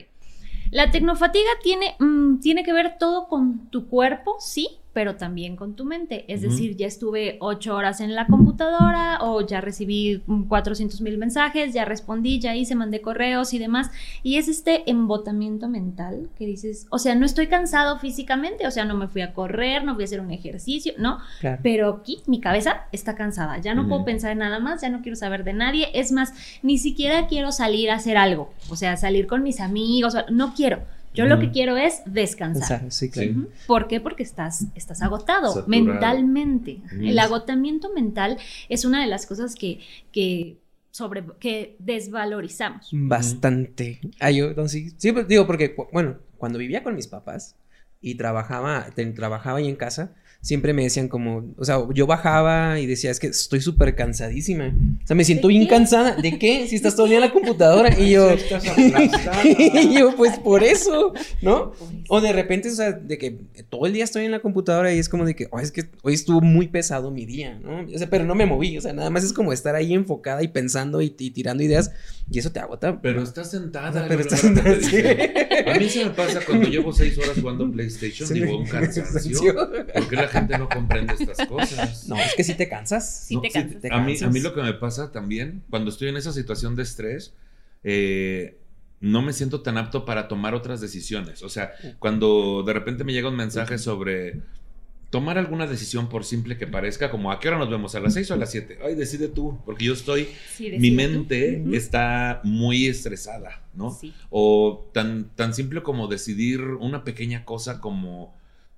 [0.70, 5.74] La tecnofatiga tiene, mm, tiene que ver todo con tu cuerpo, sí, pero también con
[5.74, 6.24] tu mente.
[6.32, 11.74] Es decir, ya estuve ocho horas en la computadora o ya recibí 400 mil mensajes,
[11.74, 13.90] ya respondí, ya hice, mandé correos y demás.
[14.22, 18.84] Y es este embotamiento mental que dices, o sea, no estoy cansado físicamente, o sea,
[18.84, 21.18] no me fui a correr, no fui a hacer un ejercicio, ¿no?
[21.40, 21.58] Claro.
[21.62, 25.02] Pero aquí mi cabeza está cansada, ya no puedo pensar en nada más, ya no
[25.02, 28.96] quiero saber de nadie, es más, ni siquiera quiero salir a hacer algo, o sea,
[28.96, 30.82] salir con mis amigos, no quiero.
[31.14, 32.90] Yo lo que quiero es descansar.
[32.90, 33.46] Sí, claro.
[33.66, 34.00] ¿Por qué?
[34.00, 35.68] Porque estás, estás agotado Saturado.
[35.68, 36.80] mentalmente.
[37.00, 38.36] El agotamiento mental
[38.68, 39.80] es una de las cosas que,
[40.12, 40.58] que,
[40.90, 42.88] sobre, que desvalorizamos.
[42.92, 44.00] Bastante.
[44.20, 47.56] Ah, yo, no, sí, pues, digo, porque, bueno, cuando vivía con mis papás
[48.00, 52.78] y trabajaba, te- trabajaba ahí en casa, siempre me decían como, o sea, yo bajaba
[52.78, 54.76] y decía, es que estoy súper cansadísima.
[55.02, 55.70] O sea, me siento ¿De bien qué?
[55.70, 56.16] cansada.
[56.16, 56.68] ¿De qué?
[56.68, 57.98] Si estás todo el día en la computadora.
[57.98, 58.28] Y yo,
[59.44, 61.72] y yo, pues por eso, ¿no?
[62.08, 63.38] O de repente, o sea, de que
[63.70, 65.84] todo el día estoy en la computadora y es como de que, "Oh, es que
[66.02, 67.86] hoy estuvo muy pesado mi día, ¿no?
[67.92, 70.42] O sea, pero no me moví, o sea, nada más es como estar ahí enfocada
[70.42, 71.90] y pensando y, y tirando ideas
[72.30, 73.00] y eso te agota.
[73.00, 73.92] Pero estás sentada.
[73.92, 75.06] Pero luego estás sentada, dicen.
[75.66, 79.54] A mí se me pasa cuando llevo seis horas jugando PlayStation, Sí, digo, un cansancio.
[79.94, 82.06] ¿Por qué la gente no comprende estas cosas?
[82.08, 83.24] No, es que si te cansas.
[83.26, 83.80] Sí te cansas.
[83.80, 86.76] te a, mí, a mí lo que me pasa también, cuando estoy en esa situación
[86.76, 87.32] de estrés,
[87.82, 88.58] eh,
[89.00, 91.42] no me siento tan apto para tomar otras decisiones.
[91.42, 94.40] O sea, cuando de repente me llega un mensaje sobre
[95.10, 98.14] tomar alguna decisión por simple que parezca, como a qué hora nos vemos, a las
[98.14, 98.78] 6 o a las 7.
[98.84, 100.96] Ay, decide tú, porque yo estoy, Sí, mi tú.
[100.96, 103.92] mente está muy estresada, ¿no?
[103.92, 104.12] Sí.
[104.30, 108.34] O tan, tan simple como decidir una pequeña cosa como,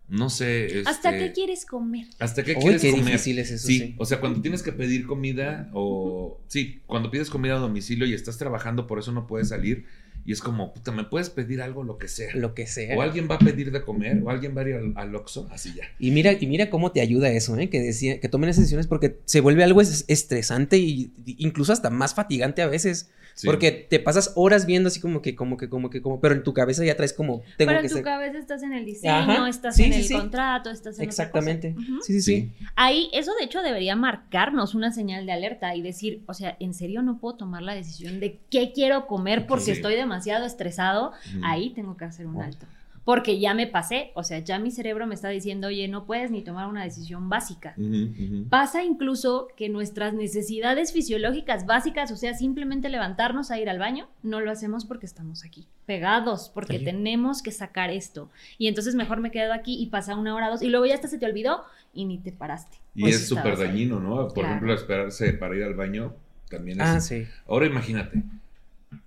[0.09, 2.07] no sé, ¿Hasta este, qué quieres comer?
[2.19, 3.07] ¿Hasta qué quieres qué comer?
[3.07, 3.95] difícil es eso, sí, sí.
[3.99, 6.41] o sea, cuando tienes que pedir comida o...
[6.47, 9.87] Sí, cuando pides comida a domicilio y estás trabajando, por eso no puedes salir
[10.27, 12.35] Y es como, puta, ¿me puedes pedir algo, lo que sea?
[12.35, 12.97] Lo que sea.
[12.99, 15.49] O alguien va a pedir de comer, o alguien va a ir al, al Oxxo,
[15.53, 15.85] así ya.
[16.01, 17.71] Y mira, y mira cómo te ayuda eso, ¿eh?
[17.71, 21.73] Que, decía, que tomen esas decisiones porque se vuelve algo es- estresante y y incluso
[21.73, 23.11] hasta más fatigante a veces.
[23.35, 23.47] Sí.
[23.47, 26.43] Porque te pasas horas viendo así como que, como que, como que, como, pero en
[26.43, 28.05] tu cabeza ya traes como, tengo Pero que en tu ser.
[28.05, 30.15] cabeza estás en el diseño, Ajá, estás sí, en sí, el sí.
[30.15, 31.75] contrato, estás en otra Exactamente.
[32.03, 32.53] Sí, sí, sí.
[32.77, 36.73] Ahí, eso de hecho debería marcarnos una señal de alerta y decir, o sea, ¿en
[36.73, 39.71] serio no puedo tomar la decisión de qué quiero comer porque Sí.
[39.73, 41.13] estoy demasiado estresado?
[41.37, 41.41] Ujú.
[41.45, 42.67] Ahí tengo que hacer un alto.
[43.05, 46.33] Porque ya me pasé, o sea, ya mi cerebro me está diciendo, oye, no puedes
[46.33, 47.73] ni tomar una decisión básica.
[47.77, 48.49] Ujú, ujú.
[48.49, 54.09] Pasa incluso que nuestras necesidades fisiológicas básicas, o sea, simplemente levantarnos a ir al baño,
[54.25, 56.85] no lo hacemos porque estamos aquí, pegados, porque Sí.
[56.85, 58.29] tenemos que sacar esto.
[58.59, 61.07] Y entonces mejor me quedo aquí y pasa una hora, dos, y luego ya hasta
[61.07, 61.63] se te olvidó
[61.95, 62.77] y ni te paraste.
[62.97, 63.69] Y Pues es súper ahí.
[63.69, 64.17] dañino, ¿no?
[64.17, 64.49] Por Claro.
[64.49, 66.13] ejemplo, esperarse para ir al baño
[66.51, 66.89] también es...
[66.89, 67.25] Ah, sí.
[67.47, 68.25] Ahora imagínate,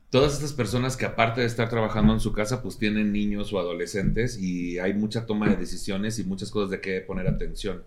[0.10, 3.60] todas estas personas que aparte de estar trabajando en su casa, pues tienen niños o
[3.60, 7.84] adolescentes y hay mucha toma de decisiones y muchas cosas de qué poner atención.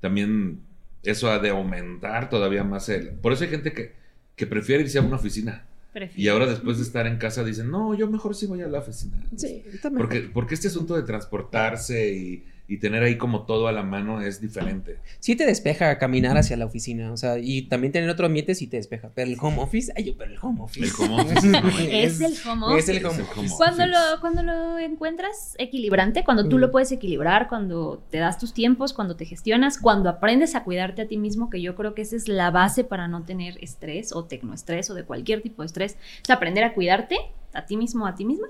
[0.00, 0.60] También
[1.02, 3.10] eso ha de aumentar todavía más el...
[3.10, 3.92] Por eso hay gente que,
[4.36, 6.22] que prefiere irse a una oficina Prefiero.
[6.22, 8.80] y ahora después de estar en casa dicen, no, yo mejor sí voy a la
[8.80, 9.16] oficina.
[9.36, 10.08] Sí, está mejor.
[10.08, 14.20] Porque, porque este asunto de transportarse y, y tener ahí como todo a la mano
[14.20, 14.98] es diferente.
[15.20, 18.66] Sí te despeja caminar hacia la oficina, o sea, y también tener otro ambiente sí
[18.66, 19.10] te despeja.
[19.14, 20.86] Pero el home office, ay, yo, pero el home office.
[20.86, 21.58] El home office, no,
[21.90, 23.22] Es el home Es el office.
[23.22, 23.22] home Es el office.
[23.40, 23.98] home Cuando office.
[24.14, 26.60] lo, cuando lo encuentras equilibrante, cuando tú Mm.
[26.60, 31.02] lo puedes equilibrar, cuando te das tus tiempos, cuando te gestionas, cuando aprendes a cuidarte
[31.02, 34.12] a ti mismo, que yo creo que esa es la base para no tener estrés
[34.12, 37.16] o tecnoestrés o de cualquier tipo de estrés, es aprender a cuidarte
[37.52, 38.48] a ti mismo, a ti misma.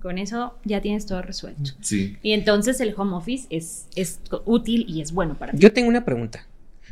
[0.00, 1.70] Con eso ya tienes todo resuelto.
[1.80, 2.16] Sí.
[2.22, 5.58] Y entonces el home office es, es útil y es bueno para ti.
[5.58, 6.46] Yo tengo una pregunta.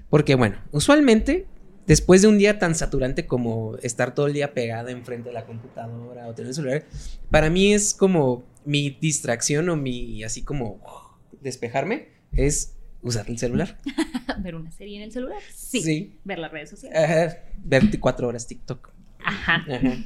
[0.08, 1.46] Porque, bueno, usualmente,
[1.86, 5.46] después de un día tan saturante como estar todo el día pegada enfrente de la
[5.46, 6.84] computadora o tener el celular,
[7.30, 10.80] para mí es como mi distracción o mi, así como,
[11.40, 13.78] despejarme, es usar el celular.
[14.38, 15.40] Ver una serie en el celular.
[15.54, 15.82] Sí.
[15.82, 16.18] Sí.
[16.24, 16.98] Ver las redes sociales.
[16.98, 17.38] Ajá.
[17.64, 18.90] Ver cuatro horas TikTok.
[19.24, 19.64] Ajá.
[19.68, 19.96] Ajá.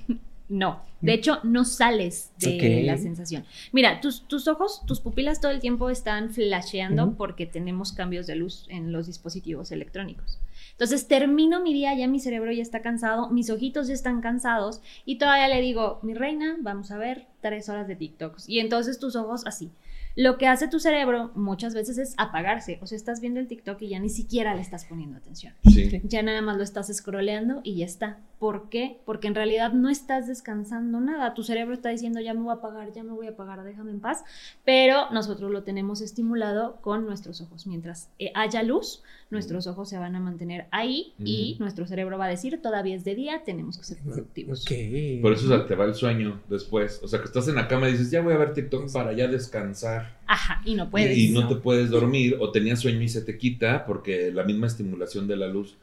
[0.48, 3.44] No, de hecho no sales de la sensación.
[3.72, 8.36] Mira, tus, tus ojos, tus pupilas todo el tiempo están flasheando porque tenemos cambios de
[8.36, 10.38] luz en los dispositivos electrónicos.
[10.72, 14.80] Entonces termino mi día, ya mi cerebro ya está cansado, mis ojitos ya están cansados
[15.06, 18.48] y todavía le digo, mi reina, vamos a ver tres horas de TikToks.
[18.48, 19.70] Y entonces tus ojos así.
[20.16, 22.78] Lo que hace tu cerebro muchas veces es apagarse.
[22.82, 25.54] O sea, estás viendo el TikTok y ya ni siquiera le estás poniendo atención.
[25.64, 26.00] Sí.
[26.04, 28.18] Ya nada más lo estás scrolleando y ya está.
[28.38, 29.00] ¿Por qué?
[29.06, 31.34] Porque en realidad no estás descansando nada.
[31.34, 33.90] Tu cerebro está diciendo, ya me voy a apagar, ya me voy a apagar, déjame
[33.90, 34.22] en paz.
[34.64, 37.66] Pero nosotros lo tenemos estimulado con nuestros ojos.
[37.66, 42.26] Mientras eh, haya luz, nuestros ojos se van a mantener ahí y nuestro cerebro va
[42.26, 44.62] a decir, todavía es de día, tenemos que ser productivos.
[44.62, 45.22] Ok.
[45.22, 47.00] Por eso o sea, te va el sueño después.
[47.02, 49.12] O sea, que estás en la cama y dices, ya voy a ver TikTok para
[49.12, 50.03] ya descansar.
[50.26, 51.16] Ajá, y no puedes.
[51.16, 51.48] Y, y no, No.
[51.48, 55.36] te puedes dormir o tenías sueño y se te quita porque la misma estimulación de
[55.36, 55.76] la luz.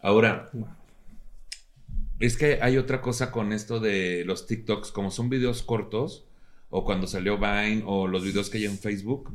[0.00, 0.50] Ahora,
[2.18, 6.24] es que hay otra cosa con esto de los TikToks, como son videos cortos,
[6.70, 9.30] o cuando salió Vine, o los videos que hay en Facebook.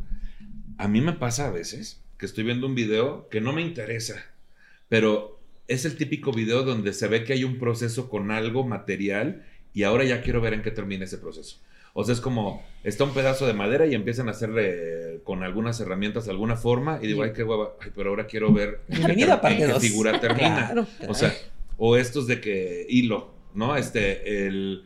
[0.77, 4.15] A mí me pasa a veces que estoy viendo un video que no me interesa,
[4.89, 9.45] pero es el típico video donde se ve que hay un proceso con algo material
[9.73, 11.59] y ahora ya quiero ver en qué termina ese proceso.
[11.99, 15.79] O sea, es como, está un pedazo de madera y empiezan a hacerle con algunas
[15.79, 19.65] herramientas alguna forma y digo, ay, qué hueva, ay, pero ahora quiero ver en qué
[19.65, 19.81] dos.
[19.81, 20.69] figura termina.
[20.73, 21.33] Claro, O sea,
[21.75, 23.75] o estos de que hilo, ¿no?
[23.75, 24.83] Este, el.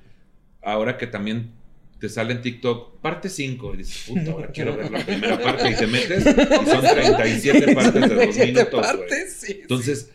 [0.61, 1.51] Ahora que también
[1.99, 5.69] te sale en TikTok, parte 5, y dices, puta, ahora quiero ver la primera parte,
[5.69, 8.83] y te metes, y son 37 partes de dos 37 minutos, güey.
[8.83, 9.59] partes, sí.
[9.63, 10.11] Entonces,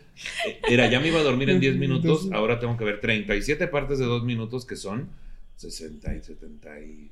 [0.47, 3.67] eh, era, ya me iba a dormir en 10 minutos, ahora tengo que ver 37
[3.67, 5.09] partes de 2 minutos, que son
[5.57, 7.11] 60 y 74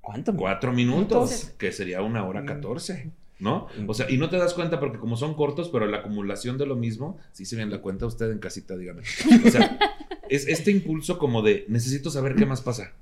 [0.00, 0.32] ¿Cuánto?
[0.72, 1.52] minutos, Minutos.
[1.58, 2.46] que sería una hora Mm.
[2.46, 3.10] 14.
[3.40, 3.66] ¿No?
[3.88, 6.66] O sea, y no te das cuenta porque como son cortos, pero la acumulación de
[6.66, 9.02] lo mismo, sí se bien la cuenta usted en casita, dígame.
[9.44, 9.78] O sea,
[10.28, 12.92] es este impulso como de necesito saber qué más pasa,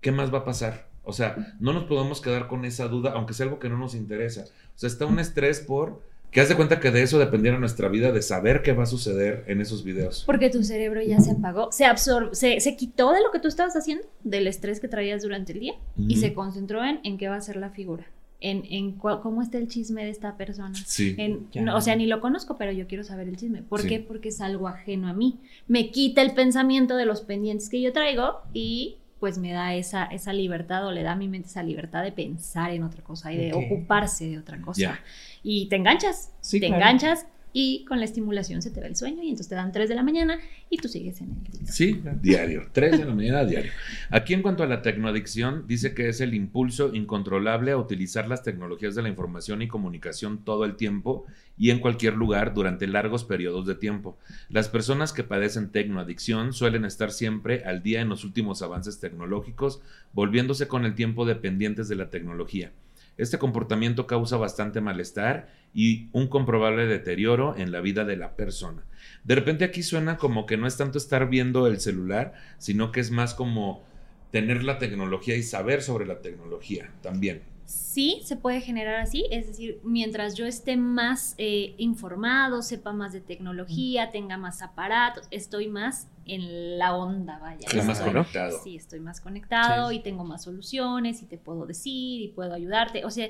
[0.00, 0.88] qué más va a pasar.
[1.04, 3.94] O sea, no nos podemos quedar con esa duda, aunque sea algo que no nos
[3.96, 4.44] interesa.
[4.44, 6.00] O sea, está un estrés por
[6.32, 8.86] que haz de cuenta que de eso dependiera nuestra vida, de saber qué va a
[8.86, 10.24] suceder en esos videos.
[10.26, 13.46] Porque tu cerebro ya se apagó, se absorbe, se, se quitó de lo que tú
[13.48, 15.74] estabas haciendo, del estrés que traías durante el día,
[16.08, 18.06] y se concentró en, en qué va a ser la figura,
[18.40, 20.74] en, en cua- cómo está el chisme de esta persona.
[20.74, 21.14] Sí.
[21.18, 23.62] En- no, o sea, ni lo conozco, pero yo quiero saber el chisme.
[23.62, 23.88] ¿Por Sí.
[23.88, 24.00] qué?
[24.00, 25.38] Porque es algo ajeno a mí.
[25.68, 30.06] Me quita el pensamiento de los pendientes que yo traigo y pues me da esa,
[30.06, 33.32] esa libertad o le da a mi mente esa libertad de pensar en otra cosa
[33.32, 34.98] y de ocuparse de otra cosa.
[35.44, 36.82] Y te enganchas, Sí, te claro.
[36.82, 39.88] enganchas, y con la estimulación se te va el sueño y entonces te dan 3
[39.88, 40.38] de la mañana
[40.70, 41.68] y tú sigues en el TikTok.
[41.68, 43.72] Sí, diario, 3 de la mañana diario.
[44.10, 48.42] Aquí en cuanto a la tecnoadicción, dice que es el impulso incontrolable a utilizar las
[48.42, 51.26] tecnologías de la información y comunicación todo el tiempo
[51.58, 54.18] y en cualquier lugar durante largos periodos de tiempo.
[54.48, 59.80] Las personas que padecen tecnoadicción suelen estar siempre al día en los últimos avances tecnológicos,
[60.12, 62.72] volviéndose con el tiempo dependientes de la tecnología.
[63.18, 68.82] Este comportamiento causa bastante malestar y un comprobable deterioro en la vida de la persona.
[69.24, 73.00] De repente aquí suena como que no es tanto estar viendo el celular, sino que
[73.00, 73.84] es más como
[74.30, 79.46] tener la tecnología y saber sobre la tecnología también sí se puede generar así, es
[79.46, 85.68] decir, mientras yo esté más eh, informado, sepa más de tecnología, tenga más aparatos, estoy
[85.68, 87.66] más en la onda, vaya.
[87.66, 88.60] Estoy más conectado.
[88.62, 93.04] Sí, estoy más conectado y tengo más soluciones y te puedo decir y puedo ayudarte.
[93.04, 93.28] O sea,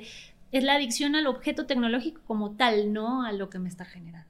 [0.53, 4.29] es la adicción al objeto tecnológico como tal, no a lo que me está generando.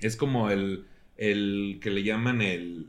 [0.00, 0.84] Es como el,
[1.16, 2.88] el que le llaman el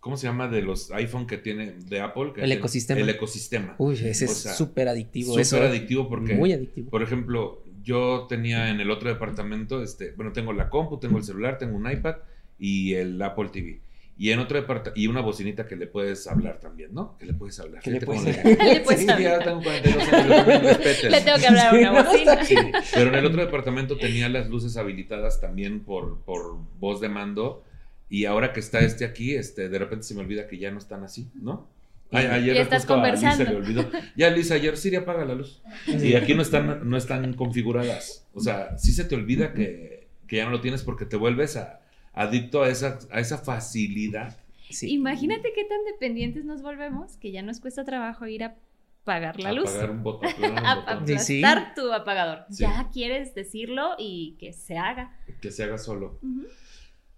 [0.00, 2.32] ¿Cómo se llama de los iPhone que tiene de Apple?
[2.36, 3.00] el ecosistema.
[3.00, 3.74] El ecosistema.
[3.76, 5.34] Uy, ese es súper adictivo.
[5.44, 6.34] Súper adictivo porque.
[6.34, 6.88] Muy adictivo.
[6.90, 11.24] Por ejemplo, yo tenía en el otro departamento, este, bueno, tengo la compu, tengo el
[11.24, 12.16] celular, tengo un iPad
[12.58, 13.80] y el Apple TV.
[14.20, 17.16] Y en otro departamento, y una bocinita que le puedes hablar también, ¿no?
[17.16, 17.82] Que le puedes hablar.
[17.82, 20.78] Que le puedes, le puedes sí, ya tengo 42 años,
[21.10, 22.44] Le tengo que hablar a una bocina.
[22.44, 22.54] Sí,
[22.92, 27.64] pero en el otro departamento tenía las luces habilitadas también por, por voz de mando
[28.10, 30.78] y ahora que está este aquí, este, de repente se me olvida que ya no
[30.78, 31.66] están así, ¿no?
[32.12, 33.44] ayer y estás conversando.
[33.44, 33.90] Le olvidó.
[34.16, 35.62] Ya, Lisa, ayer Siri apaga la luz.
[35.86, 38.26] Y aquí no están, no están configuradas.
[38.34, 41.79] O sea, sí se te olvida que, ya no lo tienes porque te vuelves a,
[42.12, 44.36] adicto a esa, a esa facilidad.
[44.82, 48.56] Imagínate qué tan dependientes nos volvemos que ya nos cuesta trabajo ir a
[49.02, 49.70] apagar la luz.
[49.70, 50.30] Apagar un botón.
[50.64, 52.44] aplastar tu apagador.
[52.50, 55.16] Ya quieres decirlo y que se haga.
[55.40, 56.18] Que se haga solo.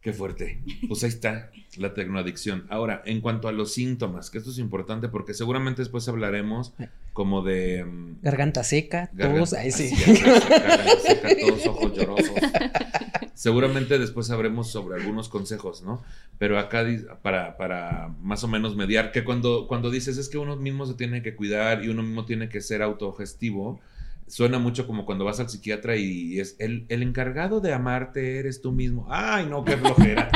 [0.00, 0.62] Qué fuerte.
[0.88, 2.66] Pues ahí está la tecnoadicción.
[2.70, 6.74] Ahora, en cuanto a los síntomas, que esto es importante porque seguramente después hablaremos
[7.12, 7.84] como de...
[7.84, 9.92] Mm, garganta seca, todos, ahí sí.
[10.24, 12.34] Garganta seca, todos ojos llorosos.
[13.34, 16.02] Seguramente después sabremos sobre algunos consejos, ¿no?
[16.38, 16.84] Pero acá
[17.22, 20.94] para, para más o menos mediar, que cuando, cuando dices es que uno mismo se
[20.94, 23.80] tiene que cuidar y uno mismo tiene que ser autogestivo,
[24.26, 28.60] suena mucho como cuando vas al psiquiatra y es el, el, encargado de amarte eres
[28.60, 29.06] tú mismo.
[29.10, 30.30] Ay, no, qué flojera.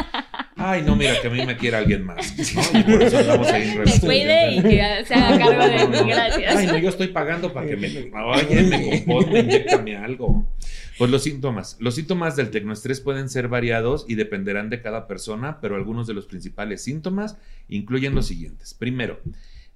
[0.58, 2.34] Ay, no, mira, que a mí me quiere alguien más.
[2.54, 2.78] ¿no?
[2.78, 6.10] Y por eso andamos ahí en Me cuide y que se haga cargo de mí,
[6.10, 6.56] gracias.
[6.56, 10.46] Ay, no, yo estoy pagando para que me, oye, me componga, inyectame algo.
[10.98, 11.76] Pues los síntomas.
[11.78, 16.14] Los síntomas del tecnoestrés pueden ser variados y dependerán de cada persona, pero algunos de
[16.14, 17.36] los principales síntomas
[17.68, 18.72] incluyen los siguientes.
[18.74, 19.20] Primero,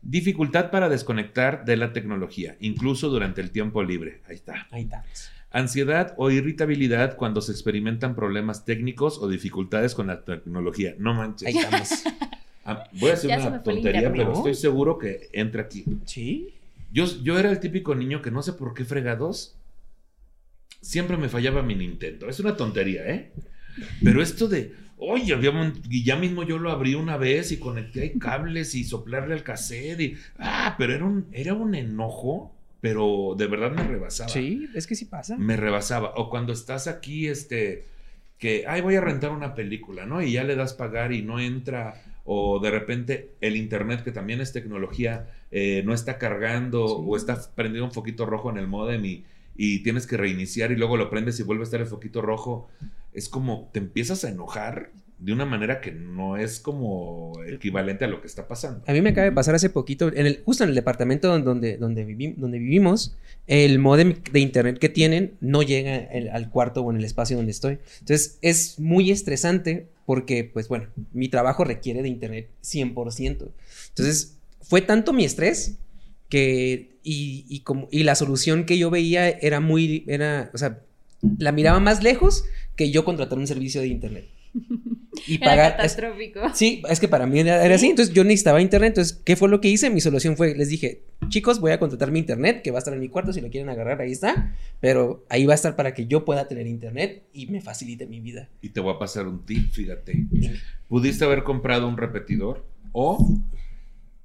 [0.02, 4.22] Dificultad para desconectar de la tecnología, incluso durante el tiempo libre.
[4.26, 4.66] Ahí está.
[4.70, 5.04] Ahí está.
[5.50, 10.94] Ansiedad o irritabilidad cuando se experimentan problemas técnicos o dificultades con la tecnología.
[10.98, 11.48] No manches.
[11.48, 12.04] Ahí estamos.
[12.62, 15.82] Ah, voy a hacer una tontería, pero estoy seguro que entra aquí.
[16.04, 16.52] Sí.
[16.92, 19.56] Yo, yo era el típico niño que no sé por qué fregados.
[20.80, 22.28] Siempre me fallaba mi Nintendo.
[22.28, 23.32] Es una tontería, ¿eh?
[24.02, 25.36] Pero esto de, oye,
[25.88, 29.42] y ya mismo yo lo abrí una vez y conecté ahí cables y soplarle al
[29.42, 34.28] cassette y, ah, pero era un, era un enojo, pero de verdad me rebasaba.
[34.28, 35.36] Sí, es que sí pasa.
[35.36, 36.14] Me rebasaba.
[36.16, 37.84] O cuando estás aquí, este,
[38.38, 40.22] que, ay, voy a rentar una película, ¿no?
[40.22, 44.40] Y ya le das pagar y no entra, o de repente el internet, que también
[44.40, 49.04] es tecnología, eh, no está cargando o está prendido un foquito rojo en el modem
[49.04, 49.24] y,
[49.62, 52.70] y tienes que reiniciar y luego lo prendes y vuelve a estar el foquito rojo
[53.12, 58.08] es como te empiezas a enojar de una manera que no es como equivalente a
[58.08, 58.82] lo que está pasando.
[58.86, 61.76] A mí me acaba de pasar hace poquito, en el, justo en el departamento donde,
[61.76, 62.06] donde,
[62.38, 67.04] donde vivimos, el modem de internet que tienen no llega al cuarto o en el
[67.04, 67.80] espacio donde estoy.
[67.98, 73.50] Entonces es muy estresante porque, pues bueno, mi trabajo requiere de internet 100%.
[73.90, 75.76] Entonces fue tanto mi estrés
[76.30, 80.80] que, y, y, como, y la solución que yo veía era muy, era, o sea,
[81.38, 82.44] la miraba más lejos
[82.76, 84.28] que yo contratar un servicio de internet.
[85.26, 85.72] Y pagar.
[85.72, 86.40] catastrófico.
[86.54, 87.90] sí, es que para mí era, así.
[87.90, 88.92] Entonces yo necesitaba internet.
[88.92, 89.90] Entonces, ¿qué fue lo que hice?
[89.90, 92.94] Mi solución fue: les dije, chicos, voy a contratar mi internet, que va a estar
[92.94, 93.32] en mi cuarto.
[93.32, 94.54] Si lo quieren agarrar, ahí está.
[94.80, 98.20] Pero ahí va a estar para que yo pueda tener internet y me facilite mi
[98.20, 98.48] vida.
[98.62, 100.26] Y te voy a pasar un tip, fíjate.
[100.88, 103.36] Pudiste haber comprado un repetidor o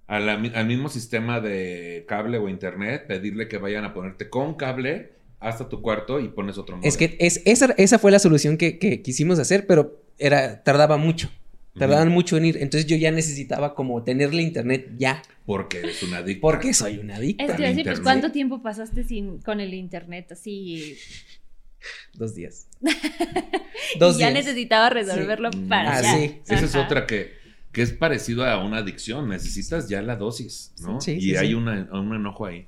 [0.08, 5.70] al mismo sistema de cable o internet, pedirle que vayan a ponerte con cable hasta
[5.70, 9.40] tu cuarto y pones otro Es que es, esa, esa fue la solución que, quisimos
[9.40, 11.30] hacer, pero era, tardaba mucho.
[11.78, 12.58] Tardaban mucho en ir.
[12.58, 15.22] Entonces yo ya necesitaba como tenerle internet ya.
[15.46, 16.42] Porque eres una adicta.
[16.42, 17.44] Porque soy una adicta.
[17.44, 20.98] Es decir, pues ¿cuánto tiempo pasaste sin, con el internet así?
[22.14, 22.68] Dos días.
[24.00, 26.42] Dos y ya necesitaba resolverlo para ah, Sí.
[26.48, 27.34] Esa es otra que,
[27.76, 29.28] que es parecido a una adicción.
[29.28, 31.02] Necesitas ya la dosis, ¿no?
[31.02, 32.68] Sí, y hay una, un enojo ahí.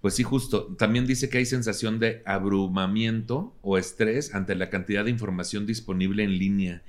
[0.00, 0.76] Pues sí, justo.
[0.78, 6.22] También dice que hay sensación de abrumamiento o estrés ante la cantidad de información disponible
[6.22, 6.84] en línea.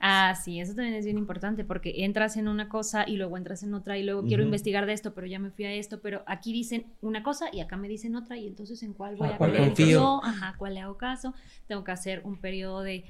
[0.00, 3.62] Ah, sí, eso también es bien importante porque entras en una cosa y luego entras
[3.62, 6.22] en otra y luego quiero investigar de esto, pero ya me fui a esto, pero
[6.26, 9.36] aquí dicen una cosa y acá me dicen otra y entonces en cuál voy ah,
[9.38, 11.34] a creer yo, ajá, cuál le hago caso,
[11.66, 13.04] tengo que hacer un periodo de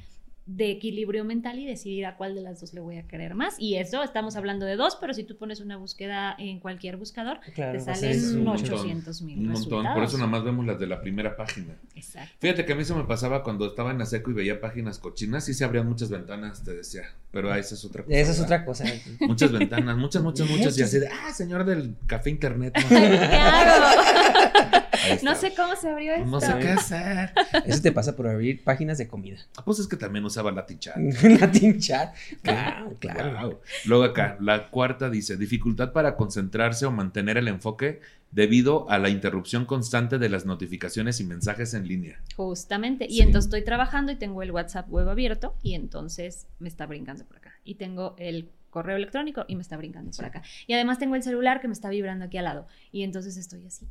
[0.47, 3.57] de equilibrio mental y decidir a cuál de las dos le voy a querer más.
[3.59, 7.41] Y eso estamos hablando de dos, pero si tú pones una búsqueda en cualquier buscador,
[7.55, 9.39] te salen 800 mil.
[9.39, 9.87] Un montón.
[9.93, 11.77] Por eso nada más vemos las de la primera página.
[11.97, 12.33] Exacto.
[12.39, 14.99] Fíjate que a mí eso me pasaba cuando estaba en la seco y veía páginas
[14.99, 17.03] cochinas y se abrían muchas ventanas, te decía.
[17.33, 18.17] Pero esa es otra cosa.
[18.17, 18.85] Esa es otra cosa.
[19.21, 20.79] muchas ventanas, muchas, muchas, muchas.
[20.79, 22.73] Y así de, ah, señor del café internet.
[22.79, 22.97] No
[25.35, 26.27] sé cómo se abrió esto.
[26.27, 27.33] No sé qué hacer.
[27.65, 29.39] Eso te pasa por abrir páginas de comida.
[29.65, 30.97] Pues es que también usaba Latin Chat.
[31.41, 32.15] Latin Chat.
[32.43, 33.61] Claro, claro.
[33.85, 39.09] Luego acá, la cuarta dice, dificultad para concentrarse o mantener el enfoque debido a la
[39.09, 42.21] interrupción constante de las notificaciones y mensajes en línea.
[42.37, 43.07] Justamente.
[43.09, 47.25] Y entonces estoy trabajando y tengo el WhatsApp web abierto y entonces me está brincando
[47.25, 47.53] por acá.
[47.65, 50.43] Y tengo el correo electrónico y me está brincando por acá.
[50.67, 52.67] Y además tengo el celular que me está vibrando aquí al lado.
[52.93, 53.87] Y entonces estoy así.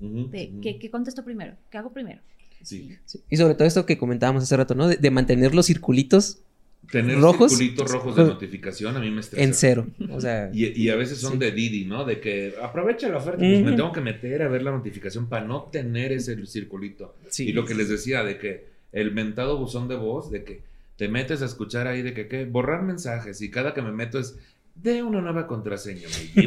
[0.62, 1.56] ¿qué, contesto primero?
[1.71, 2.21] ¿Qué hago primero?
[2.62, 2.95] Sí.
[3.28, 4.88] Y sobre todo esto que comentábamos hace rato, ¿no?
[4.88, 6.43] De, mantener los circulitos
[6.91, 9.43] Tener rojos, circulitos rojos de notificación a mí me estresa.
[9.43, 9.88] En cero.
[10.12, 12.06] O sea, y, a veces son de Didi, ¿no?
[12.06, 15.48] De que aprovecha la oferta, pues me tengo que meter a ver la notificación para
[15.48, 17.15] no tener ese circulito.
[17.39, 20.62] y lo que les decía de que el mentado buzón de voz, de que
[20.95, 22.45] te metes a escuchar ahí de que, ¿qué?
[22.45, 24.38] borrar mensajes y cada que me meto es
[24.75, 26.07] de una nueva contraseña.
[26.35, 26.45] y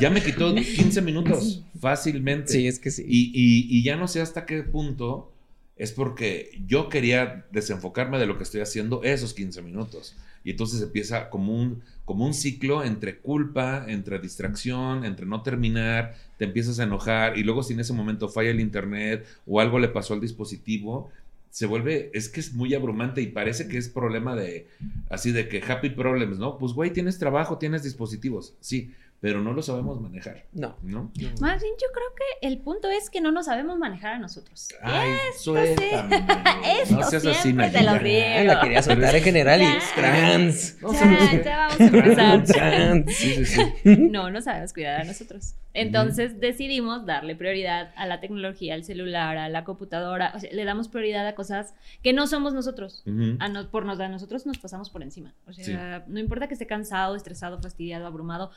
[0.00, 2.52] ya, me quitó 15 minutos fácilmente.
[2.52, 3.04] Sí, es que sí.
[3.06, 5.32] Y, ya no sé hasta qué punto
[5.76, 10.16] es porque yo quería desenfocarme de lo que estoy haciendo esos 15 minutos.
[10.44, 16.16] Y entonces empieza como un, como un ciclo entre culpa, entre distracción, entre no terminar,
[16.36, 19.78] te empiezas a enojar y luego si en ese momento falla el internet o algo
[19.78, 21.10] le pasó al dispositivo,
[21.50, 24.66] se vuelve, es que es muy abrumante y parece que es problema de,
[25.10, 26.58] así de que happy problems, ¿no?
[26.58, 30.44] Pues, güey, tienes trabajo, tienes dispositivos, sí, pero no lo sabemos manejar.
[30.52, 30.76] No.
[30.82, 31.10] ¿no?
[31.40, 34.68] Más bien, yo creo que el punto es que no nos sabemos manejar a nosotros.
[34.80, 36.24] Ay, esto suéltame.
[36.84, 36.94] Sí.
[36.94, 38.44] no seas así, te lo riego.
[38.44, 40.76] La quería soltar en general y trans.
[40.76, 42.44] Ya, vamos a empezar.
[42.46, 43.14] trans.
[43.14, 43.96] Sí, sí, sí.
[44.10, 45.54] No, no sabemos cuidar a nosotros.
[45.74, 50.32] Entonces decidimos darle prioridad a la tecnología, al celular, a la computadora.
[50.34, 53.02] O sea, le damos prioridad a cosas que no somos nosotros.
[53.38, 55.34] a no, por nos, a nosotros nos pasamos por encima.
[55.46, 58.50] O sea, no importa que esté cansado, estresado, fastidiado, abrumado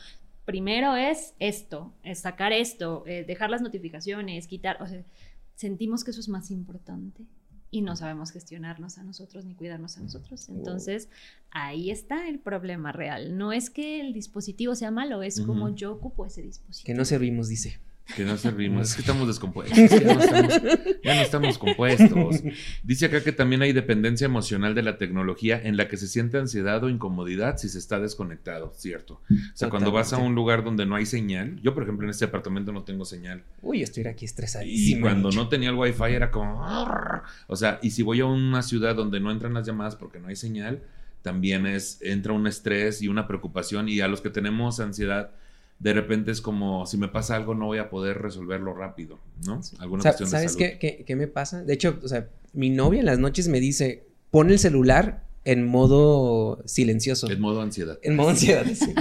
[0.45, 5.03] primero es esto, es sacar esto, eh, dejar las notificaciones, quitar, o sea,
[5.55, 7.23] sentimos que eso es más importante
[7.69, 10.49] y no sabemos gestionarnos a nosotros ni cuidarnos a nosotros.
[10.49, 11.07] Entonces,
[11.51, 13.37] ahí está el problema real.
[13.37, 16.85] No es que el dispositivo sea malo, es como yo ocupo ese dispositivo.
[16.85, 17.79] Que no servimos, dice.
[18.15, 19.77] Que no servimos, es que estamos descompuestos,
[21.03, 22.41] ya no estamos, compuestos.
[22.83, 26.37] Dice acá que también hay dependencia emocional de la tecnología en la que se siente
[26.37, 29.21] ansiedad o incomodidad si se está desconectado, ¿cierto?
[29.29, 32.09] O sea, cuando vas a un lugar donde no hay señal, yo por ejemplo en
[32.09, 33.43] este apartamento no tengo señal.
[33.61, 34.97] Uy, estoy aquí estresadísimo.
[34.97, 36.65] Y cuando no tenía el wifi era como...
[37.47, 40.27] O sea, y si voy a una ciudad donde no entran las llamadas porque no
[40.27, 40.81] hay señal,
[41.21, 45.31] también es, entra un estrés y una preocupación y a los que tenemos ansiedad
[45.81, 49.61] de repente es como si me pasa algo no voy a poder resolverlo rápido, ¿no?
[49.79, 51.63] Alguna cuestión de ¿Sabes qué, qué, me pasa?
[51.63, 55.65] De hecho, o sea, mi novia en las noches me dice, pon el celular en
[55.65, 57.31] modo silencioso.
[57.31, 57.97] En modo ansiedad.
[58.03, 58.93] En modo ansiedad, sí.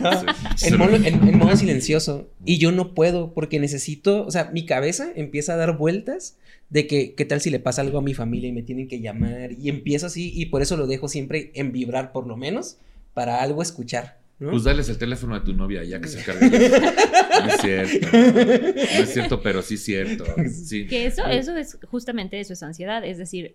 [0.66, 2.30] en, modo, en, modo, silencioso.
[2.46, 6.38] Y yo no puedo porque necesito, o sea, mi cabeza empieza a dar vueltas
[6.70, 9.00] de que, ¿qué tal si le pasa algo a mi familia y me tienen que
[9.00, 9.52] llamar?
[9.52, 12.78] Y empiezo así y por eso lo dejo siempre en vibrar por lo menos
[13.12, 14.19] para algo escuchar.
[14.48, 16.48] Pues dales el teléfono a tu novia ya que se cargue.
[16.50, 18.08] no es cierto.
[18.12, 20.24] No es cierto, pero sí es cierto.
[20.88, 23.04] Que eso, eso es justamente eso es ansiedad.
[23.04, 23.54] Es decir,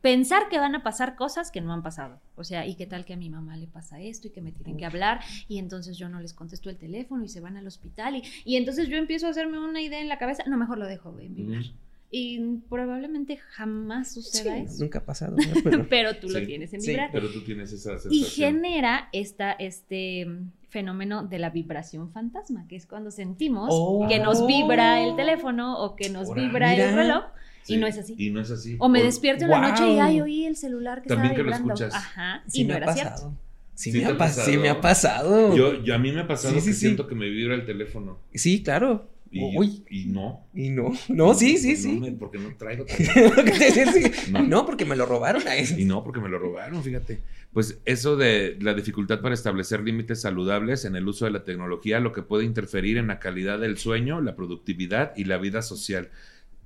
[0.00, 2.20] pensar que van a pasar cosas que no han pasado.
[2.34, 4.52] O sea, ¿y qué tal que a mi mamá le pasa esto y que me
[4.52, 7.66] tienen que hablar y entonces yo no les contesto el teléfono y se van al
[7.66, 10.44] hospital y, y entonces yo empiezo a hacerme una idea en la cabeza?
[10.46, 11.72] No, mejor lo dejo en vivir.
[12.18, 12.38] Y
[12.70, 14.82] probablemente jamás suceda eso.
[14.82, 15.36] Nunca ha pasado.
[15.90, 17.10] Pero, tú lo tienes en vibrar.
[17.12, 18.14] pero tú tienes esa sensación.
[18.14, 20.26] Y genera esta, este
[20.70, 23.70] fenómeno de la vibración fantasma, que es cuando sentimos
[24.08, 27.24] que nos vibra el teléfono o que nos vibra el reloj.
[27.68, 28.14] y no es así.
[28.16, 28.76] Y no es así.
[28.78, 31.74] O me despierto en la noche y ay, oí el celular que También estaba vibrando.
[31.74, 32.02] Que lo escuchas.
[32.02, 32.44] Ajá.
[32.50, 33.34] y no era cierto.
[33.74, 35.54] Sí, me ha, sí me ha pasado.
[35.54, 38.18] Yo, yo, a mí me ha pasado que siento que me vibra el teléfono.
[38.32, 39.06] Sí, claro.
[39.36, 39.84] Y, Uy.
[39.90, 40.46] y no.
[40.54, 42.00] Y no, no, sí, sí, No sí.
[42.00, 42.84] me- porque no traigo.
[44.30, 44.42] no.
[44.42, 44.66] No.
[44.66, 47.20] porque me lo robaron a Y no, porque me lo robaron, fíjate.
[47.52, 52.00] Pues eso de la dificultad para establecer límites saludables en el uso de la tecnología,
[52.00, 56.10] lo que puede interferir en la calidad del sueño, la productividad y la vida social.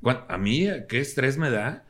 [0.02, 1.84] A mí, ¿qué estrés me da?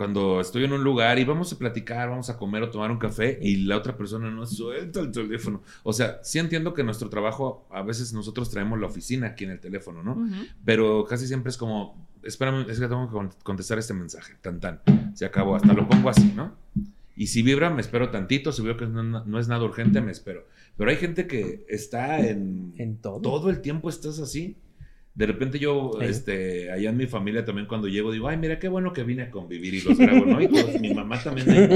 [0.00, 2.96] Cuando estoy en un lugar y vamos a platicar, vamos a comer o tomar un
[2.96, 5.60] café y la otra persona no suelta el teléfono.
[5.82, 9.50] O sea, sí entiendo que nuestro trabajo, a veces nosotros traemos la oficina aquí en
[9.50, 10.12] el teléfono, ¿no?
[10.12, 10.34] Ujú.
[10.64, 14.58] Pero casi siempre es como, espérame, es que tengo que con- contestar este mensaje, tan
[14.58, 14.80] tan,
[15.12, 16.54] se acabó, hasta lo pongo así, ¿no?
[17.14, 20.12] Y si vibra, me espero tantito, si veo que no, no es nada urgente, me
[20.12, 20.46] espero.
[20.78, 22.72] Pero hay gente que está en...
[22.78, 23.20] En todo.
[23.20, 24.56] Todo el tiempo estás así.
[25.20, 26.06] De repente yo, Sí.
[26.06, 29.24] este, allá en mi familia también cuando llego digo, ay, mira qué bueno que vine
[29.24, 30.40] a convivir y los grabo, ¿no?
[30.40, 31.68] Y todos, mi mamá también ahí,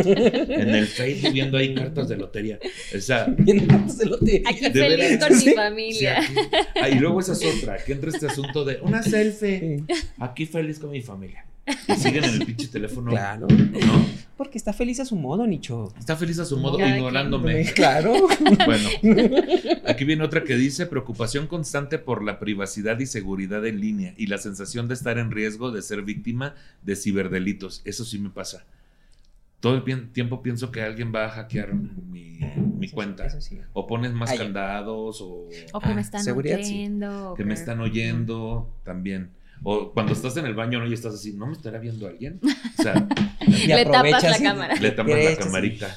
[0.49, 2.59] en el Facebook viendo ahí cartas de lotería.
[2.97, 3.25] O sea,
[3.69, 5.29] antes de lo te- Aquí De feliz veras.
[5.29, 5.49] con Sí.
[5.51, 6.23] mi familia.
[6.23, 6.49] Sí, aquí-
[6.81, 9.85] Ah, y luego esa es otra, que entra este asunto de una selfie.
[10.19, 11.45] Aquí feliz con mi familia.
[11.89, 13.11] Y siguen en el pinche teléfono.
[13.11, 13.47] Claro.
[13.49, 14.07] ¿No?
[14.37, 15.95] Porque está feliz a su modo, Nicho.
[15.99, 17.65] Está feliz a su modo, Cada ignorándome.
[17.73, 18.13] Claro.
[18.67, 18.89] Bueno,
[19.87, 24.27] aquí viene otra que dice preocupación constante por la privacidad y seguridad en línea y
[24.27, 27.83] la sensación de estar en riesgo de ser víctima de ciberdelitos.
[27.85, 28.65] Eso sí me pasa.
[29.61, 32.39] Todo el tiempo pienso que alguien va a hackear mi,
[32.77, 33.25] mi Eso- cuenta.
[33.27, 33.59] eso sí.
[33.73, 34.39] O pones más Ay.
[34.39, 36.75] candados o O que Ah, me están seguridad, sí.
[36.75, 37.35] oyendo.
[37.37, 39.31] que me están oyendo también.
[39.65, 40.87] O cuando estás en el baño ¿no?
[40.87, 42.39] y estás así, ¿no me estará viendo alguien?
[42.79, 43.09] O sea,
[43.47, 44.75] Y Le tapas aprovechas la y- cámara.
[44.77, 45.97] le tapas la camarita.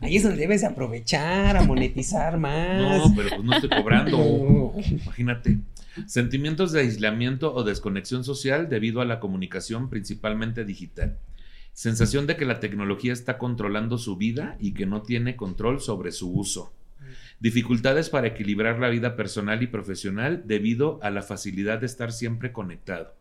[0.00, 2.80] Ahí es donde debes de aprovechar, a monetizar más.
[3.08, 4.16] No, pero pues no estoy cobrando.
[4.18, 4.72] No.
[5.02, 5.58] Imagínate.
[6.06, 11.18] Sentimientos de aislamiento o desconexión social debido a la comunicación principalmente digital.
[11.72, 16.12] Sensación de que la tecnología está controlando su vida y que no tiene control sobre
[16.12, 16.72] su uso.
[17.40, 22.52] Dificultades para equilibrar la vida personal y profesional debido a la facilidad de estar siempre
[22.52, 23.14] conectado.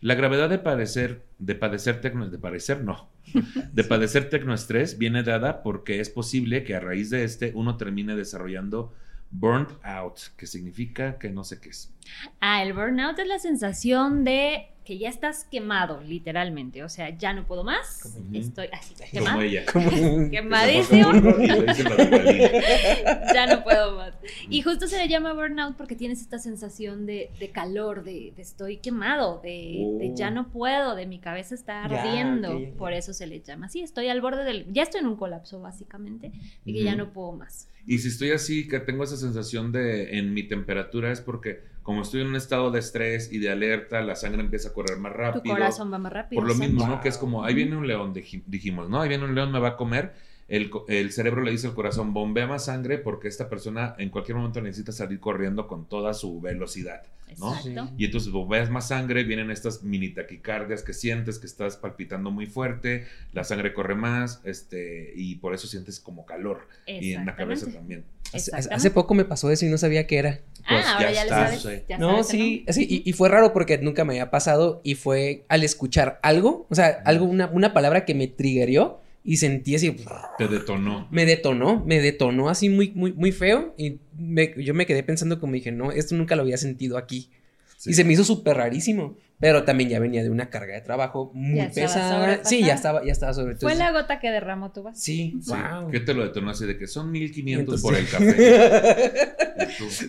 [0.00, 3.08] La gravedad de padecer, de padecer tecno, de padecer no,
[3.72, 8.14] de padecer tecnoestrés viene dada porque es posible que a raíz de este uno termine
[8.16, 8.92] desarrollando
[9.30, 11.92] burnt out, que significa que no sé qué es.
[12.40, 16.82] Ah, el burnout es la sensación de que ya estás quemado, literalmente.
[16.82, 18.00] O sea, ya no puedo más.
[18.02, 19.42] Como- Estoy así, Como quemado.
[19.42, 19.64] ella.
[19.72, 19.90] Como-
[20.30, 21.10] Quemadísimo.
[21.14, 23.32] Y le dice la adrenalina.
[23.34, 24.14] ya no puedo más.
[24.48, 28.42] Y justo se le llama burnout porque tienes esta sensación de, de calor, de, de
[28.42, 29.50] estoy quemado, de,
[29.98, 30.14] de Oh.
[30.16, 32.58] ya no puedo, de mi cabeza está Ya, ardiendo.
[32.60, 32.76] ya, ya.
[32.76, 33.80] Por eso se le llama así.
[33.80, 34.66] Estoy al borde del.
[34.72, 36.32] Ya estoy en un colapso, básicamente,
[36.64, 36.98] y que ya Ujú.
[36.98, 37.68] no puedo más.
[37.86, 42.02] Y si estoy así, que tengo esa sensación de en mi temperatura, es porque como
[42.02, 45.12] estoy en un estado de estrés y de alerta, la sangre empieza a correr más
[45.12, 45.54] Tu rápido.
[45.54, 46.40] corazón va más rápido.
[46.40, 47.00] Por lo mismo, ¿no?
[47.00, 49.00] Que es como, ahí viene un león, dij- dijimos, ¿no?
[49.00, 50.14] Ahí viene un león, me va a comer.
[50.48, 54.36] El, el cerebro le dice al corazón, bombea más sangre porque esta persona en cualquier
[54.36, 57.02] momento necesita salir corriendo con toda su velocidad,
[57.38, 57.54] ¿no?
[57.54, 57.90] Exacto.
[57.96, 62.46] Y entonces bombeas más sangre, vienen estas mini taquicardias que sientes que estás palpitando muy
[62.46, 66.68] fuerte, la sangre corre más, este, y por eso sientes como calor.
[66.86, 68.04] Y en la cabeza también.
[68.32, 70.40] Hace, poco me pasó eso y no sabía qué era.
[70.68, 71.84] Pues ah, ahora ya ya, está, sabes.
[71.88, 74.94] ya No, sabes, sí, sí, y, y fue raro porque nunca me había pasado y
[74.94, 79.74] fue al escuchar algo, o sea, algo, una, una palabra que me triggerió y sentí
[79.76, 79.96] así,
[80.38, 81.06] Te detonó.
[81.10, 85.38] me detonó, me detonó así muy, muy, muy feo y me- yo me quedé pensando
[85.40, 87.30] como dije, no, esto nunca lo había sentido aquí.
[87.76, 87.90] Sí.
[87.90, 91.32] Y se me hizo súper rarísimo, pero también ya venía de una carga de trabajo
[91.34, 92.44] muy Ya pesada.
[92.44, 93.78] Sí, ya estaba, ya estaba sobre Fue todo.
[93.80, 95.00] la gota que derramó tu vaso.
[95.00, 95.50] Sí, Sí.
[95.50, 95.90] wow.
[95.90, 99.32] ¿Qué te lo detonó así de que son 1500 Entonces- por el café?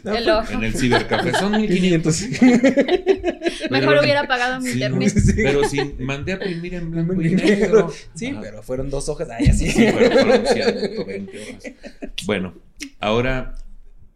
[0.17, 0.53] El ojo.
[0.53, 2.15] en el cibercafé son 1500.
[2.21, 2.81] 500.
[3.71, 4.85] Mejor Pero- hubiera pagado mi Sí, ¿no?
[4.85, 5.09] internet.
[5.17, 5.33] Sí.
[5.35, 7.45] Pero sí, mandé a imprimir en blanco y negro.
[7.47, 7.93] negro.
[8.13, 8.41] Sí, Ajá.
[8.41, 9.69] pero fueron dos hojas, ay, así.
[9.71, 11.63] Sí, pero fueron 120 horas.
[12.25, 12.53] Bueno,
[12.99, 13.55] ahora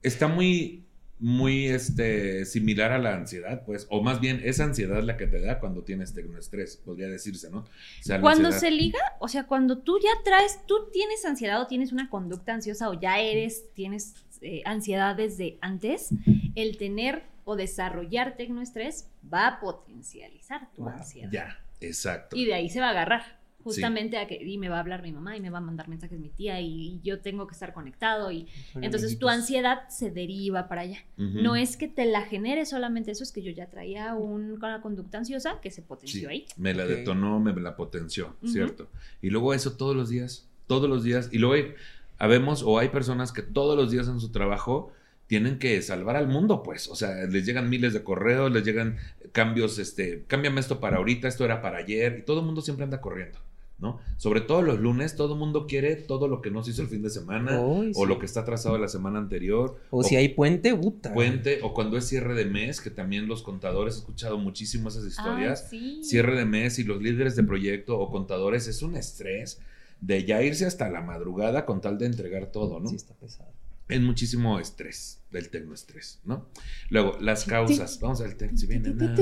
[0.03, 0.86] está muy,
[1.19, 5.41] muy este, similar a la ansiedad, pues, o más bien es ansiedad la que te
[5.41, 7.59] da cuando tienes tecnoestrés, podría decirse, ¿no?
[7.59, 7.65] O
[8.03, 11.59] sea, la Cuando ansiedad- se liga, o sea, cuando tú ya traes, tú tienes ansiedad
[11.61, 16.09] o tienes una conducta ansiosa o ya eres, tienes eh, ansiedad desde antes,
[16.53, 21.31] el tener o desarrollar tecnoestrés va a potencializar tu ansiedad.
[21.31, 22.35] Ya, exacto.
[22.35, 23.36] Y de ahí se va a agarrar.
[23.75, 25.87] Justamente a que, y me va a hablar mi mamá y me va a mandar
[25.87, 30.11] mensajes mi tía y, y yo tengo que estar conectado y entonces tu ansiedad se
[30.11, 30.99] deriva para allá.
[31.17, 34.81] No es que te la genere solamente eso, es que yo ya traía un- una
[34.81, 36.45] conducta ansiosa que se potenció Sí, ahí.
[36.57, 38.35] me la detonó, me la potenció.
[38.45, 38.89] ¿cierto?
[39.21, 41.29] Y luego eso todos los días, todos los días.
[41.31, 41.73] Y luego hay,
[42.17, 44.91] habemos o hay personas que todos los días en su trabajo
[45.27, 46.87] tienen que salvar al mundo, pues.
[46.87, 48.97] O sea, les llegan miles de correos, les llegan
[49.33, 52.85] cambios, este, cámbiame esto para ahorita, esto era para ayer, y todo el mundo siempre
[52.85, 53.37] anda corriendo.
[53.79, 53.99] ¿No?
[54.17, 56.87] Sobre todo los lunes, todo el mundo quiere todo lo que no se hizo el
[56.87, 58.05] fin de semana o sí.
[58.07, 59.79] lo que está atrasado la semana anterior.
[59.91, 61.13] O si hay puente, puta.
[61.13, 65.05] puente o cuando es cierre de mes, que también los contadores, he escuchado muchísimo esas
[65.05, 65.67] historias.
[65.69, 66.01] Sí.
[66.03, 69.59] Cierre de mes y los líderes de proyecto o contadores es un estrés
[70.01, 72.89] de ya irse hasta la madrugada con tal de entregar todo, ¿no?
[72.89, 73.51] Sí, está pesado.
[73.87, 76.47] Es muchísimo estrés, del tecnoestrés, ¿no?
[76.89, 77.99] Luego, las causas.
[78.01, 79.15] Vamos al tec, si viene nada.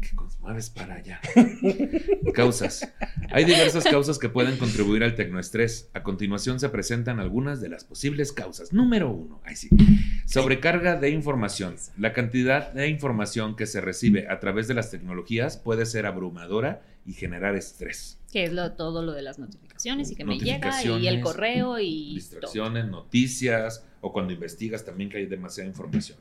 [0.00, 1.20] Que mueves para allá.
[2.34, 2.88] Causas.
[3.32, 5.90] Hay diversas causas que pueden contribuir al tecnoestrés.
[5.94, 8.72] A continuación se presentan algunas de las posibles causas.
[8.72, 9.68] Número uno, ahí sí.
[10.26, 11.76] Sobrecarga de información.
[11.98, 16.82] La cantidad de información que se recibe a través de las tecnologías puede ser abrumadora
[17.04, 18.18] y generar estrés.
[18.32, 21.78] Que es lo, todo lo de las notificaciones y que me llega y el correo
[21.78, 22.14] y todo.
[22.14, 26.18] distracciones, noticias o cuando investigas también que hay demasiada información.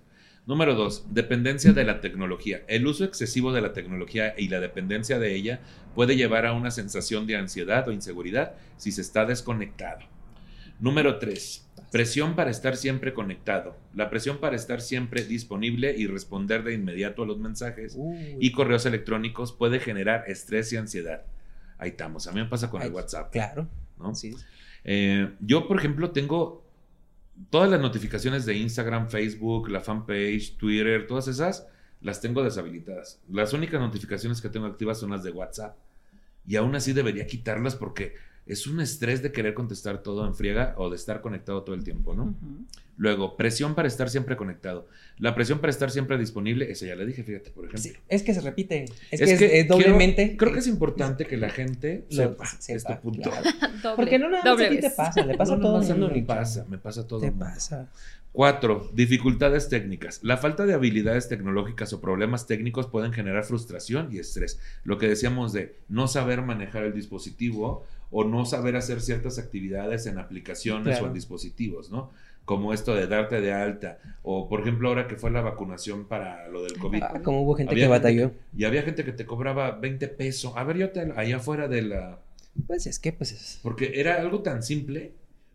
[0.48, 2.62] Número dos, dependencia de la tecnología.
[2.68, 5.60] El uso excesivo de la tecnología y la dependencia de ella
[5.96, 10.02] puede llevar a una sensación de ansiedad o inseguridad si se está desconectado.
[10.80, 13.76] Número tres, presión para estar siempre conectado.
[13.96, 18.38] La presión para estar siempre disponible y responder de inmediato a los mensajes Uy.
[18.40, 21.24] y correos electrónicos puede generar estrés y ansiedad.
[21.80, 22.28] Ahí estamos.
[22.28, 23.32] A mí me pasa con el WhatsApp.
[23.32, 23.68] Claro.
[23.98, 24.14] ¿no?
[24.14, 24.36] Sí.
[24.84, 26.65] Eh, yo, por ejemplo, tengo
[27.50, 31.68] todas las notificaciones de Instagram, Facebook, la fanpage, Twitter, todas esas,
[32.02, 33.22] las tengo deshabilitadas.
[33.30, 35.78] Las únicas notificaciones que tengo activas son las de WhatsApp.
[36.48, 38.16] Y aún así debería quitarlas porque
[38.46, 41.84] es un estrés de querer contestar todo en friega o de estar conectado todo el
[41.84, 42.36] tiempo, ¿no?
[42.98, 44.88] Luego, presión para estar siempre conectado.
[45.18, 47.82] La presión para estar siempre disponible, esa ya la dije, fíjate, por ejemplo.
[47.84, 48.86] Sí, es que se repite.
[49.12, 50.24] Es, Es que, es- que es doblemente.
[50.24, 53.30] quiero- creo que es importante que la gente Lo- sepa, sepa, este punto.
[53.82, 53.96] claro.
[53.98, 56.66] Porque no nada más a ti te pasa, le pasa No, todo no, me pasa,
[56.70, 57.90] me pasa todo Te pasa.
[58.32, 60.20] Cuatro, dificultades técnicas.
[60.22, 64.60] La falta de habilidades tecnológicas o problemas técnicos pueden generar frustración y estrés.
[64.84, 70.06] Lo que decíamos de no saber manejar el dispositivo o no saber hacer ciertas actividades
[70.08, 71.06] en aplicaciones Claro.
[71.06, 72.12] o en dispositivos, ¿no?
[72.46, 76.48] Como esto de darte de alta o, por ejemplo, ahora que fue la vacunación para
[76.50, 77.02] lo del COVID.
[77.02, 78.32] Ah, como hubo gente Había que batalló.
[78.56, 80.54] Y había gente que te cobraba 20 pesos.
[80.56, 82.20] A ver, yo te allá afuera de la
[82.68, 83.60] Pues es que, pues es.
[83.64, 85.14] porque era algo tan simple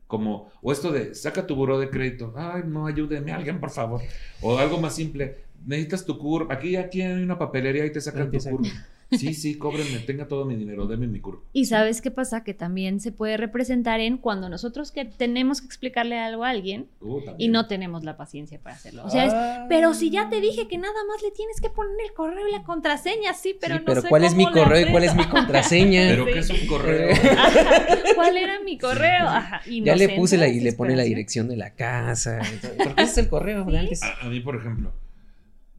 [0.09, 4.01] como, o esto de, saca tu buró de crédito, ay, no, ayúdeme alguien, por favor.
[4.43, 8.29] O algo más simple, necesitas tu CUR, aquí, aquí hay una papelería y te sacan
[8.33, 8.65] tu sacan.
[9.11, 11.43] Sí, sí, cóbrenme, tenga todo mi dinero, deme mi CUR.
[11.53, 12.45] Y sabes qué pasa?
[12.45, 16.87] Que también se puede representar en cuando nosotros que tenemos que explicarle algo a alguien
[17.01, 19.05] Uh, y no tenemos la paciencia para hacerlo.
[19.05, 19.67] O sea, es, Ah.
[19.69, 22.53] pero si ya te dije que nada más le tienes que poner el correo y
[22.53, 25.15] la contraseña, sí, pero Sí, no pero sé ¿cuál es mi correo y cuál es
[25.15, 26.03] mi contraseña?
[26.09, 26.33] Pero Sí.
[26.33, 27.09] que es un correo.
[27.39, 29.27] Ajá, ¿Cuál era mi correo?
[29.27, 32.41] Ajá, ya le puse la, y le pone la dirección de la casa.
[32.79, 34.03] Porque ese es el correo de antes.
[34.03, 34.93] A, a mí, por ejemplo,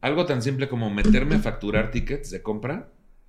[0.00, 2.88] algo tan simple como meterme a facturar tickets de compra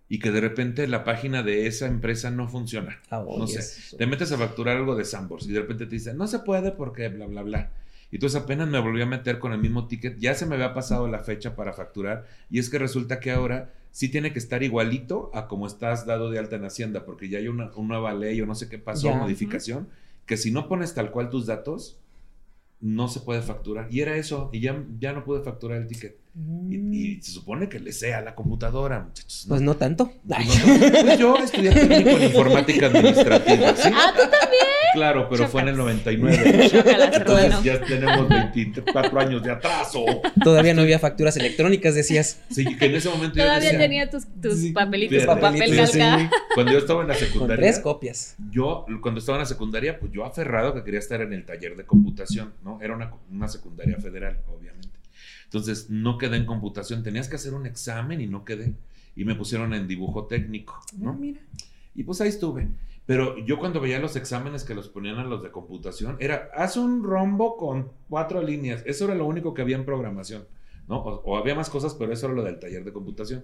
[0.10, 3.00] y que de repente la página de esa empresa no funciona.
[3.10, 5.96] Ah, no oye, sé, te metes a facturar algo de Sambors y de repente te
[5.96, 7.72] dicen, no se puede porque bla, bla, bla.
[8.12, 10.74] Y entonces apenas me volví a meter con el mismo ticket, ya se me había
[10.74, 14.62] pasado la fecha para facturar y es que resulta que ahora sí tiene que estar
[14.62, 18.14] igualito a como estás dado de alta en Hacienda, porque ya hay una, una nueva
[18.14, 19.16] ley o no sé qué pasó, Ya.
[19.18, 19.88] modificación,
[20.26, 22.00] que si no pones tal cual tus datos,
[22.82, 23.88] no se puede facturar.
[23.92, 26.18] Y era eso, y ya, ya no pude facturar el ticket.
[26.36, 26.76] Y,
[27.18, 29.44] y se supone que le sea la computadora, muchachos.
[29.46, 29.50] Mm.
[29.50, 30.12] Pues no tanto.
[30.28, 33.90] Pues no, pues yo estudié técnico en informática administrativa, ¿sí?
[33.94, 34.64] Ah, tú también.
[34.96, 35.96] Claro, pero fue en el Chócalas.
[36.06, 36.70] 99.
[36.70, 37.64] Chócalas, Entonces bueno.
[37.64, 40.06] ya tenemos 24 años de atraso.
[40.44, 42.40] Todavía no había facturas electrónicas, decías.
[42.50, 45.60] Sí, que en ese momento yo Todavía decía, tenía tus, tus Sí, papelitos con papel
[45.60, 46.00] papelitos, sí.
[46.56, 48.36] cuando yo estaba en la Con secundaria, tres copias.
[48.52, 51.76] yo cuando estaba en la secundaria, pues yo aferrado que quería estar en el taller
[51.76, 52.80] de computación, ¿no?
[52.82, 54.90] Era una, una secundaria federal, obviamente.
[55.54, 58.74] Entonces no quedé en computación, tenías que hacer un examen y no quedé.
[59.16, 61.12] Y me pusieron en dibujo técnico, ¿no?
[61.12, 61.42] Ah, mira.
[61.94, 62.70] Y pues ahí estuve.
[63.06, 66.76] Pero yo cuando veía los exámenes que los ponían a los de computación, era, haz
[66.76, 68.82] un rombo con cuatro líneas.
[68.88, 70.46] Eso era lo único que había en programación,
[70.88, 70.98] ¿no?
[70.98, 73.44] O, o había más cosas, pero eso era lo del taller de computación.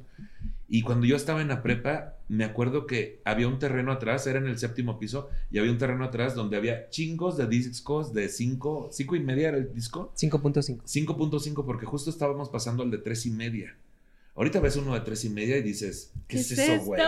[0.72, 4.38] Y cuando yo estaba en la prepa, me acuerdo que había un terreno atrás, era
[4.38, 8.30] en el séptimo piso, y había un terreno atrás donde había chingos de discos de
[8.30, 10.84] cinco, cinco y media era el disco, 5.5.
[10.84, 13.76] 5.5, porque justo estábamos pasando al de tres y media.
[14.36, 17.02] Ahorita ves uno de tres y media y dices, ¿qué, es eso, güey?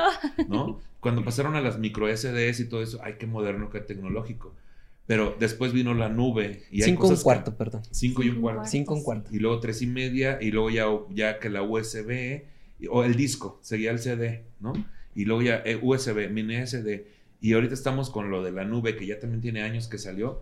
[0.49, 0.79] ¿no?
[0.99, 4.53] Cuando pasaron a las micro SDS y todo eso, ay, qué moderno, qué tecnológico.
[5.07, 7.81] Pero después vino la nube y hay 5 un cosas que- cuarto, perdón.
[7.91, 8.61] cinco y un Cinco cuarto.
[8.61, 9.29] un 5 un cuarto.
[9.35, 12.43] Y luego tres y media y luego ya, ya que la USB
[12.89, 14.73] o el disco, seguía el CD, ¿no?
[15.15, 17.05] Y luego ya eh, USB, mini SD.
[17.41, 20.41] Y ahorita estamos con lo de la nube que ya también tiene años que salió.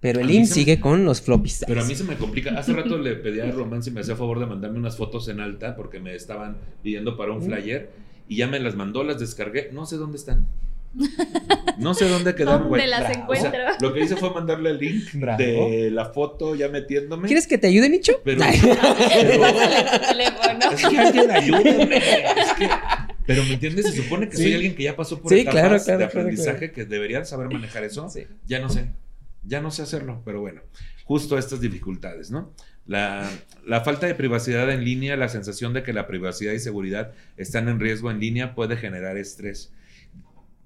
[0.00, 1.64] Pero el me- sigue con los floppies.
[1.66, 2.56] Pero a mí se me complica.
[2.56, 5.40] Hace rato le pedí a Román si me hacía favor de mandarme unas fotos en
[5.40, 7.42] alta porque me estaban pidiendo para un Mm.
[7.46, 7.90] flyer.
[8.30, 10.46] y ya me las mandó, las descargué, no sé dónde están.
[11.78, 12.80] No sé dónde quedaron, güey.
[12.82, 13.30] ¿Dónde las Bravo.
[13.30, 13.60] O sea, encuentro?
[13.88, 15.38] lo que hice fue mandarle el link Bravo.
[15.38, 17.26] de la foto ya metiéndome.
[17.28, 18.20] ¿Quieres que te ayude, Nicho?
[18.24, 18.40] Pero,
[20.08, 20.70] teléfono.
[20.72, 21.96] es que alguien ayúdeme.
[21.96, 22.68] Es que-
[23.26, 25.68] pero me entiendes, se supone que soy alguien que ya pasó por Sí, etapas claro,
[25.84, 28.08] claro, de claro, aprendizaje que deberían saber manejar eso.
[28.08, 28.24] Sí.
[28.46, 28.88] Ya no sé.
[29.44, 30.62] Ya no sé hacerlo, pero bueno,
[31.04, 32.52] justo estas dificultades, ¿no?
[32.86, 33.28] La,
[33.66, 37.68] la falta de privacidad en línea, la sensación de que la privacidad y seguridad están
[37.68, 39.72] en riesgo en línea puede generar estrés,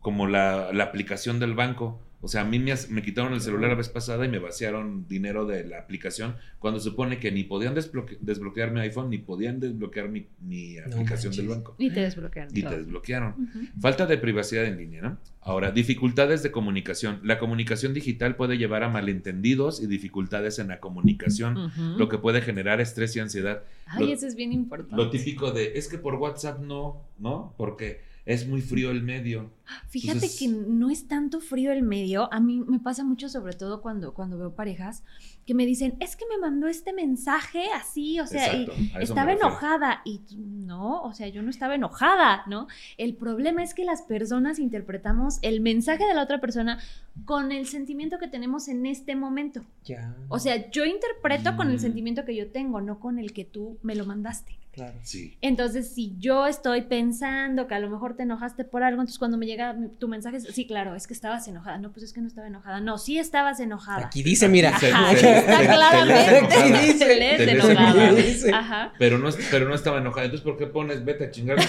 [0.03, 1.99] como la, la aplicación del banco.
[2.25, 5.09] O sea, a mí me, me quitaron el celular la vez pasada y me vaciaron
[5.09, 9.59] dinero de la aplicación cuando supone que ni podían desbloque- desbloquear mi iPhone ni podían
[9.59, 11.75] desbloquear mi, mi aplicación del banco.
[11.79, 12.57] Y te desbloquearon.
[12.57, 13.49] Y te desbloquearon.
[13.81, 15.19] Falta de privacidad en línea, ¿no?
[15.41, 17.19] Ahora, dificultades de comunicación.
[17.25, 22.41] La comunicación digital puede llevar a malentendidos y dificultades en la comunicación, lo que puede
[22.41, 23.65] generar estrés y ansiedad.
[23.87, 24.95] Ay, lo- eso es bien importante.
[24.95, 27.53] Lo típico de, es que por WhatsApp no, ¿no?
[27.59, 29.51] Porque es muy frío el medio.
[29.89, 32.33] Fíjate Entonces- que no es tanto frío el medio.
[32.33, 35.03] A mí me pasa mucho, sobre todo cuando, cuando veo parejas,
[35.47, 40.03] que me dicen, es que me mandó este mensaje así, o sea, Exacto, estaba enojada.
[40.05, 42.69] Y no, o sea, yo no estaba enojada, ¿no?
[42.97, 46.79] El problema es que las personas interpretamos el mensaje de la otra persona
[47.25, 49.65] con el sentimiento que tenemos en este momento.
[49.85, 50.15] Ya.
[50.29, 51.81] O sea, yo interpreto con el Mm.
[51.81, 54.59] sentimiento que yo tengo, no con el que tú me lo mandaste.
[54.73, 54.95] Claro.
[55.03, 55.37] Sí.
[55.43, 59.37] Entonces, si yo estoy pensando que a lo mejor te enojaste por algo, entonces cuando
[59.37, 61.79] me llega tu mensaje, es, sí, claro, es que estabas enojada.
[61.79, 62.81] No, pues es que no estaba enojada.
[62.81, 64.07] No, sí estabas enojada.
[64.07, 64.71] Aquí dice, mira.
[64.71, 66.55] Ajá, está te- te claramente.
[66.55, 66.99] enojada.
[66.99, 67.91] Te lees enojada.
[67.91, 68.13] enojada.
[68.15, 68.53] Dice.
[68.53, 68.93] Ajá.
[68.99, 70.25] Pero no, es- pero no estaba enojada.
[70.25, 71.59] Entonces, ¿por qué pones vete a chingar?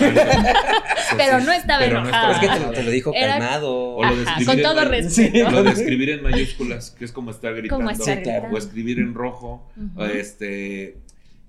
[1.18, 2.32] Pero no estaba Pero no enojada.
[2.34, 3.95] Es que te lo, te lo dijo Era- calmado.
[3.95, 5.51] O lo de Ajá, escribir con todo respeto.
[5.51, 7.76] Lo de escribir en mayúsculas, que es como estar gritando.
[7.84, 8.56] Como estar gritando.
[8.56, 9.70] o escribir en rojo.
[9.78, 10.01] Ujú.
[10.01, 10.97] o este.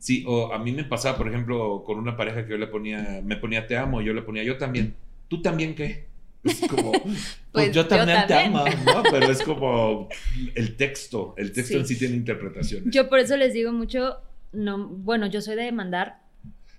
[0.04, 3.22] Sí, o a mí me pasaba, por ejemplo, con una pareja que yo le ponía,
[3.24, 4.94] me ponía te amo, yo le ponía yo también.
[5.28, 6.04] ¿Tú también qué?
[6.42, 9.02] Es como, pues, Pues yo yo también te amo, ¿no?
[9.10, 10.10] Pero es como
[10.54, 11.78] el texto, el texto Sí.
[11.80, 12.92] en sí tiene interpretaciones.
[12.94, 14.18] Yo por eso les digo mucho,
[14.52, 16.20] no, bueno, yo soy de mandar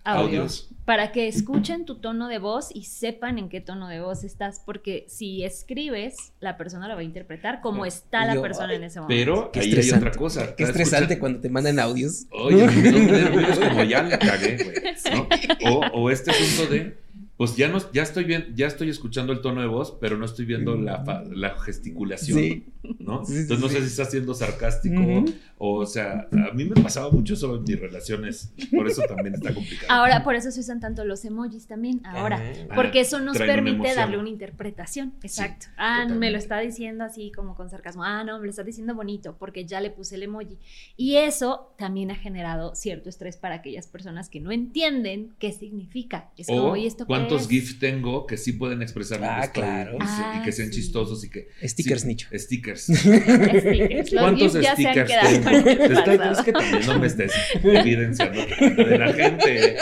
[0.06, 0.70] audios, Audios.
[0.86, 4.62] para que escuchen tu tono de voz y sepan en qué tono de voz estás,
[4.66, 8.84] porque si escribes, la persona lo va a interpretar como está la Yo- persona en
[8.84, 9.20] ese momento.
[9.20, 10.56] Pero Qué ahí hay otra cosa.
[10.56, 12.28] Qué estresante escuchando- cuando te mandan audios.
[12.32, 12.66] Oye,
[13.60, 14.76] no como ya la cagué, güey.
[15.14, 15.28] ¿no?
[15.72, 16.98] O, o este asunto de,
[17.38, 20.26] pues ya no, ya estoy bien, ya estoy escuchando el tono de voz, pero no
[20.26, 22.66] estoy viendo la, fa- la gesticulación, Sí.
[23.00, 23.26] ¿No?
[23.26, 23.82] Sí, sí, Entonces no sé sí.
[23.84, 25.26] si está siendo sarcástico Ujú.
[25.58, 29.36] o, o sea, a mí me pasaba mucho eso en mis relaciones, por eso también
[29.36, 29.92] está complicado.
[29.92, 32.42] Ahora, por eso se usan tanto los emojis también, ahora.
[32.70, 32.74] Ah.
[32.76, 33.96] Porque eso nos una permite emoción.
[33.96, 35.14] darle una interpretación.
[35.24, 35.68] Exacto.
[35.78, 36.32] ah, me totalmente.
[36.32, 38.04] lo está diciendo así como con sarcasmo.
[38.04, 40.58] Ah, no, me lo está diciendo bonito porque ya le puse el emoji.
[40.98, 46.32] Y eso también ha generado cierto estrés para aquellas personas que no entienden qué significa.
[46.38, 47.48] Es como, o ¿y esto cuántos?
[47.48, 49.98] GIFs tengo que sí pueden expresar Ah, claro.
[49.98, 50.82] y, se- y que Ah, sean sí.
[50.82, 52.28] chistosos y que Stickers, sí, Nicho.
[52.34, 52.75] Stickers.
[52.90, 54.12] Stickers.
[54.12, 56.24] Los ¿Cuántos ya se han stickers quedado tengo?
[56.32, 59.78] es que también no me estés evidenciando de la gente.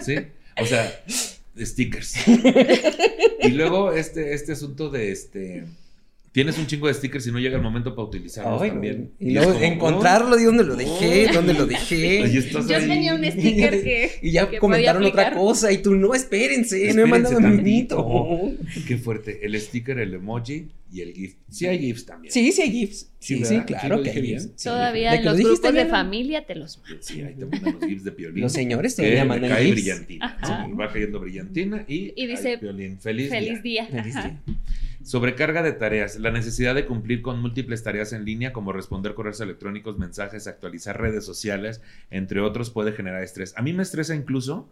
[0.00, 0.16] ¿Sí?
[0.60, 1.00] O sea,
[1.58, 2.14] stickers.
[3.44, 5.64] Y luego este, este asunto de este.
[6.34, 9.12] Tienes un chingo de stickers y no llega el momento para utilizarlos Ay, también.
[9.20, 11.32] Y, es luego como, encontrarlo, de dónde lo dejé, oh.
[11.32, 11.66] dónde lo "Oh".
[11.66, 12.22] Y dejé.
[12.38, 12.88] estás Yo ahí.
[12.88, 14.10] tenía un sticker que.
[14.20, 17.40] Y ya que comentaron podía otra cosa y tú, no, espérense, no he Espérense mandado
[17.40, 18.02] mi tantito.
[18.02, 18.64] bonito.
[18.84, 19.46] Qué fuerte.
[19.46, 21.36] El sticker, el emoji y el GIF.
[21.50, 22.32] Sí hay GIFs también.
[22.32, 23.10] Sí, sí hay GIFs.
[23.20, 23.66] Sí, sí, ¿verdad?
[23.66, 24.22] claro lo que hay?
[24.26, 24.42] GIFs.
[24.56, 24.64] Sí.
[24.64, 26.82] Todavía De que lo los dijiste grupos de familia te los.
[26.98, 28.40] Sí, ahí te mandan los GIFs de Piolín.
[28.42, 29.74] Los señores que todavía mandan cae GIFs.
[29.76, 30.38] brillantina.
[30.42, 33.86] Sí, va cayendo brillantina y, Y dice, Piolín, feliz, Feliz día.
[33.86, 34.02] día.
[34.02, 34.40] Feliz día.
[35.04, 36.18] Sobrecarga de tareas.
[36.18, 40.98] La necesidad de cumplir con múltiples tareas en línea, como responder correos electrónicos, mensajes, actualizar
[41.00, 43.52] redes sociales, entre otros, puede generar estrés.
[43.56, 44.68] A mí me estresa incluso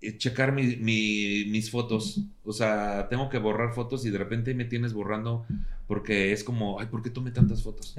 [0.00, 2.20] eh, checar mi- mi- mis fotos.
[2.44, 5.46] O sea, tengo que borrar fotos y de repente me tienes borrando
[5.86, 7.94] porque es como, ay, ¿por qué tomé tantas fotos?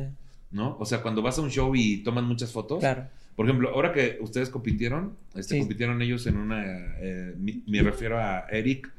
[0.51, 0.77] ¿No?
[0.79, 2.79] O sea, cuando vas a un show y toman muchas fotos.
[2.79, 3.07] Claro.
[3.35, 5.59] Por ejemplo, ahora que ustedes compitieron, este, Sí.
[5.59, 6.63] compitieron ellos en una,
[7.01, 7.35] eh,
[7.67, 8.91] me refiero a Eric,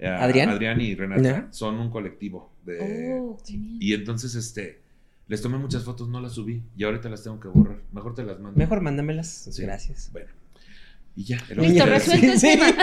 [0.00, 0.48] ¿Adrián?
[0.50, 4.80] Adrián y Renata, son un colectivo de, Oh, y entonces este
[5.26, 7.82] les tomé muchas fotos, no las subí y ahorita las tengo que borrar.
[7.92, 8.58] Mejor te las mando.
[8.58, 9.28] Mejor mándamelas.
[9.28, 9.62] Sí.
[9.62, 10.10] Gracias.
[10.10, 10.30] Bueno.
[11.20, 11.36] Y ya.
[11.50, 12.60] era lo Listo, resuelto el decir.
[12.60, 12.76] tema.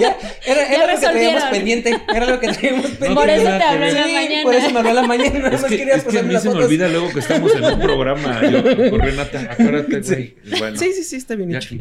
[0.00, 1.96] Ya, Era, era Ya lo que teníamos pendiente.
[2.12, 3.14] Era lo que teníamos pendiente.
[3.14, 4.42] Por eso te hablé en la Sí, mañana.
[4.42, 5.38] por eso me habló en la mañana.
[5.38, 6.64] Nada Es más que, quería es que a mí se me fotos.
[6.64, 8.40] olvida luego que estamos en un programa.
[8.50, 10.34] Yo, con Renata, acuérdate, güey.
[10.58, 11.76] Bueno, Sí, sí, sí, está bien ya hecho.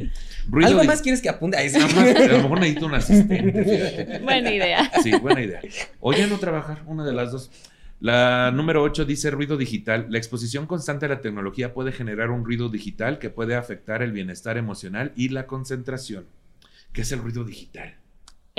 [0.63, 1.57] ¿Algo di- más quieres que apunte?
[1.57, 1.79] Ay, sí.
[1.79, 4.19] Nada más, a lo mejor necesito un asistente, fíjate.
[4.19, 4.91] Buena idea.
[5.01, 5.61] Sí, buena idea.
[5.99, 7.49] O ya no trabajar, una de las dos.
[7.99, 10.05] La número 8 dice ruido digital.
[10.09, 14.11] La exposición constante a la tecnología puede generar un ruido digital que puede afectar el
[14.11, 16.25] bienestar emocional y la concentración.
[16.93, 17.95] ¿Qué es el ruido digital?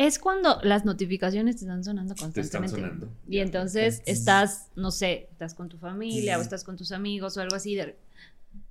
[0.01, 2.33] es cuando las notificaciones te están sonando Te están
[2.63, 2.81] constantemente.
[2.81, 3.09] sonando.
[3.29, 7.41] Y entonces estás, no sé, estás con tu familia o estás con tus amigos o
[7.41, 7.75] algo así.
[7.75, 7.97] de-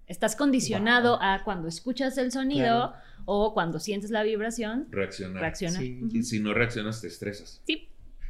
[0.08, 2.94] estás condicionado a cuando escuchas el sonido Claro.
[3.26, 5.42] o cuando sientes la vibración, Reaccionar.
[5.42, 5.80] reacciona.
[5.80, 6.00] Sí.
[6.14, 7.62] Y si no reaccionas, te estresas.
[7.68, 7.90] Sí.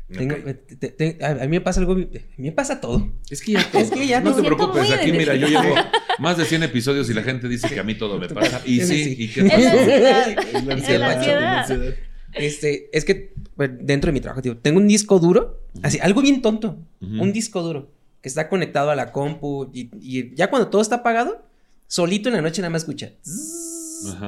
[0.10, 3.12] Tengo- eh, te- te- a, mí me pasa algo, a mí me pasa todo.
[3.30, 5.76] Es que ya Es que ya no me te preocupes, aquí mira, yo llevo
[6.20, 8.62] más de 100 episodios y la gente dice que a mí todo me pasa.
[8.66, 9.16] Y Sí.
[9.20, 9.72] ¿y qué Es la pasa?
[9.82, 10.28] ansiedad.
[10.38, 10.66] Es la Es
[11.00, 11.58] la ansiedad.
[11.60, 11.96] ansiedad.
[12.34, 16.22] Este, es que bueno, dentro de mi trabajo, tío, tengo un disco duro, así, algo
[16.22, 17.92] bien tonto, un disco duro
[18.22, 21.46] que está conectado a la compu y, y ya cuando todo está apagado,
[21.88, 23.12] solito en la noche nada más escucha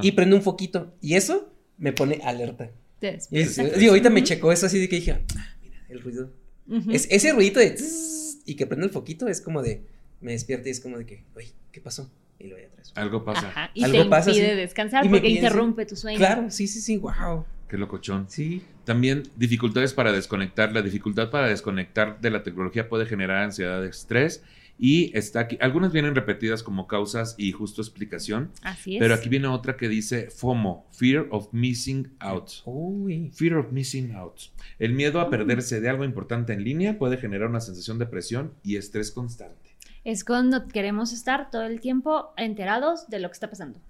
[0.01, 2.71] y prende un foquito y eso me pone alerta.
[3.31, 3.43] Y
[3.77, 5.21] digo, ahorita me checó eso así de que dije,
[5.89, 6.31] el ruido.
[6.91, 7.75] Es, ese ruidito de
[8.45, 9.81] y que prende el foquito es como de,
[10.21, 12.11] me despierta y es como de que, oye, ¿qué pasó?
[12.39, 12.91] Y lo voy atrás.
[12.95, 13.49] Algo pasa.
[13.49, 14.55] Ajá, Y Algo te pasa, impide sí.
[14.55, 16.17] descansar Y porque pienso- interrumpe tu sueño.
[16.17, 17.45] Claro, sí, sí, sí, wow.
[17.67, 18.27] Qué locochón.
[18.29, 18.63] Sí.
[18.85, 20.71] También dificultades para desconectar.
[20.73, 24.41] La dificultad para desconectar de la tecnología puede generar ansiedad, estrés.
[24.81, 25.57] Y está aquí.
[25.59, 28.51] Algunas vienen repetidas como causas y justo explicación.
[28.63, 29.01] Así es.
[29.01, 32.49] Pero aquí viene otra que dice FOMO, Fear of Missing Out.
[32.63, 33.29] Uy.
[33.33, 34.39] Fear of Missing Out.
[34.79, 38.53] El miedo a perderse de algo importante en línea puede generar una sensación de presión
[38.63, 39.75] y estrés constante.
[40.05, 43.81] Es cuando queremos estar todo el tiempo enterados de lo que está pasando.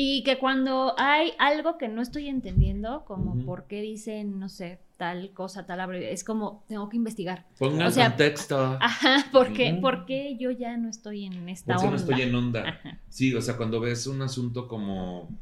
[0.00, 4.78] Y que cuando hay algo que no estoy entendiendo, como por qué dicen, no sé,
[4.96, 7.46] tal cosa, tal abreviación, es como tengo que investigar.
[7.58, 8.78] Pongan O sea, contexto.
[8.80, 9.80] Ajá, ¿por qué, Ujú.
[9.80, 12.00] ¿por qué yo ya no estoy en esta Porque no onda?
[12.00, 12.68] estoy en onda.
[12.68, 13.00] Ajá.
[13.08, 15.36] Sí, o sea, cuando ves un asunto como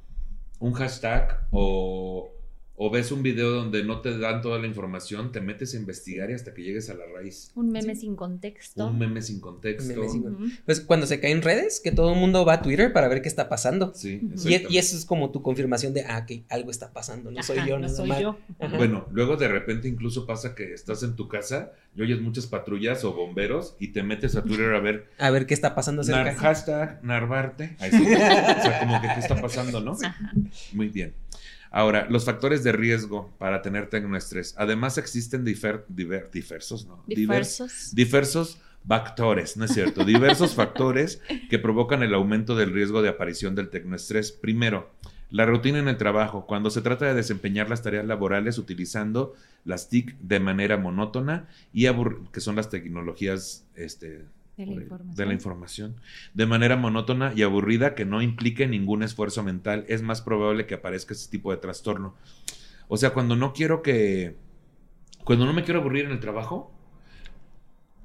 [0.59, 2.31] un hashtag o,
[2.79, 6.31] o ves un video donde no te dan toda la información, te metes a investigar
[6.31, 7.51] y hasta que llegues a la raíz.
[7.55, 8.03] Un meme Sí.
[8.03, 8.89] sin contexto.
[8.89, 9.89] Un meme sin contexto.
[9.95, 10.59] Meme sin-.
[10.67, 13.23] Pues cuando se cae en redes, que todo el mundo va a Twitter para ver
[13.23, 13.93] qué está pasando.
[13.95, 14.21] Sí.
[14.23, 14.67] Y, exactamente.
[14.71, 17.67] y eso es como tu confirmación de, ah, que algo está pasando, no soy Ajá,
[17.69, 18.21] yo, no nada soy más.
[18.21, 18.39] yo.
[18.61, 18.77] Ajá.
[18.77, 23.05] Bueno, luego de repente incluso pasa que estás en tu casa y oyes muchas patrullas
[23.05, 26.27] o bomberos y te metes a Twitter a ver A ver qué está pasando nar-
[26.27, 26.35] cerca.
[26.41, 27.75] hashtag Narvarte.
[27.79, 28.03] Ahí sí.
[28.05, 29.93] o sea, como que qué está pasando, ¿no?
[29.93, 30.33] Ajá.
[30.75, 31.15] Muy bien.
[31.77, 34.55] Ahora, los factores de riesgo para tener tecnoestrés.
[34.57, 37.05] Además existen difer- diver- diversos, ¿no?
[37.07, 37.95] Divers- Diversos.
[37.95, 38.59] diversos
[38.89, 40.03] factores, ¿no es cierto?
[40.05, 41.21] Diversos factores
[41.51, 44.33] que provocan el aumento del riesgo de aparición del tecnoestrés.
[44.33, 44.91] Primero,
[45.31, 49.89] la rutina en el trabajo, cuando se trata de desempeñar las tareas laborales utilizando las
[49.91, 51.87] TIC de manera monótona y
[52.33, 54.25] que son las tecnologías este,
[54.57, 55.17] De la información.
[55.17, 55.97] de la información,
[56.33, 60.75] de manera monótona y aburrida que no implique ningún esfuerzo mental, es más probable que
[60.75, 62.15] aparezca ese tipo de trastorno.
[62.89, 64.37] O sea, cuando no quiero que,
[65.25, 66.76] cuando no me quiero aburrir en el trabajo,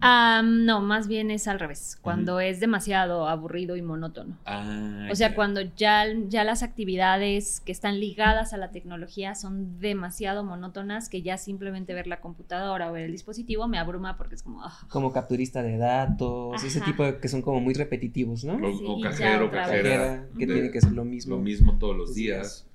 [0.02, 1.98] Ah, no, más bien es al revés.
[2.02, 4.38] Cuando es demasiado aburrido y monótono.
[4.46, 9.80] ah, O sea, cuando ya, ya las actividades que están ligadas a la tecnología son
[9.80, 14.36] demasiado monótonas, que ya simplemente ver la computadora o ver el dispositivo me abruma porque
[14.36, 14.64] es como...
[14.64, 18.54] ah, Como capturista de datos, ese tipo de que son como muy repetitivos, ¿no?
[18.56, 21.36] o, Sí, o ya cajero, cajera, que de- tiene que ser lo mismo.
[21.36, 22.66] lo mismo todos los días.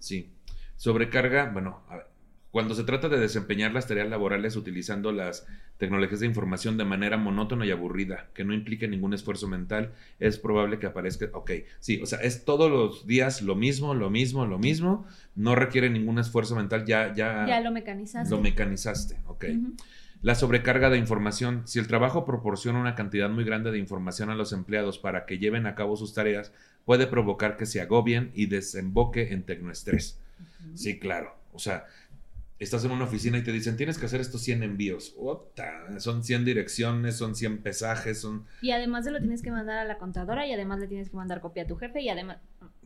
[0.00, 0.30] Sí.
[0.76, 2.06] Sobrecarga, bueno, a ver,
[2.52, 5.46] cuando se trata de desempeñar las tareas laborales utilizando las
[5.78, 10.38] tecnologías de información de manera monótona y aburrida, que no implique ningún esfuerzo mental, es
[10.38, 11.50] probable que aparezca, ok,
[11.80, 15.88] sí, o sea, es todos los días lo mismo, lo mismo, lo mismo, no requiere
[15.88, 18.30] ningún esfuerzo mental, ya, ya, Ya lo mecanizaste.
[18.30, 19.46] lo mecanizaste, ok.
[20.20, 21.62] La sobrecarga de información.
[21.64, 25.38] Si el trabajo proporciona una cantidad muy grande de información a los empleados para que
[25.38, 26.52] lleven a cabo sus tareas,
[26.84, 30.20] puede provocar que se agobien y desemboque en tecnoestrés.
[30.76, 31.34] Sí, claro.
[31.52, 31.86] O sea,
[32.62, 35.14] estás en una oficina y te dicen, tienes que hacer estos 100 envíos.
[35.98, 38.46] Son 100 direcciones, son 100 pesajes, son...
[38.60, 41.16] Y además se lo tienes que mandar a la contadora y además le tienes que
[41.16, 42.38] mandar copia a tu jefe y además...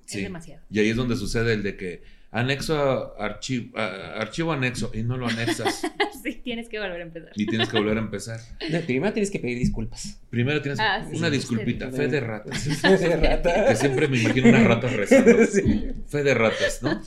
[0.07, 0.19] Sí.
[0.19, 0.63] Es demasiado.
[0.71, 5.27] Y ahí es donde sucede el de que anexo archivo, archivo anexo y no lo
[5.27, 5.81] anexas
[6.23, 7.31] sí, tienes que volver a empezar.
[7.35, 8.41] y tienes que volver a empezar.
[8.71, 10.21] No, Primero tienes que pedir disculpas.
[10.29, 11.97] Primero tienes Ah, sí, una sí, disculpita, sí.
[11.97, 12.83] fe de ratas.
[12.83, 13.67] De rata.
[13.69, 15.47] Que siempre me imagino unas ratas rezando.
[15.47, 15.89] Sí.
[16.09, 17.01] Fe de ratas, ¿no?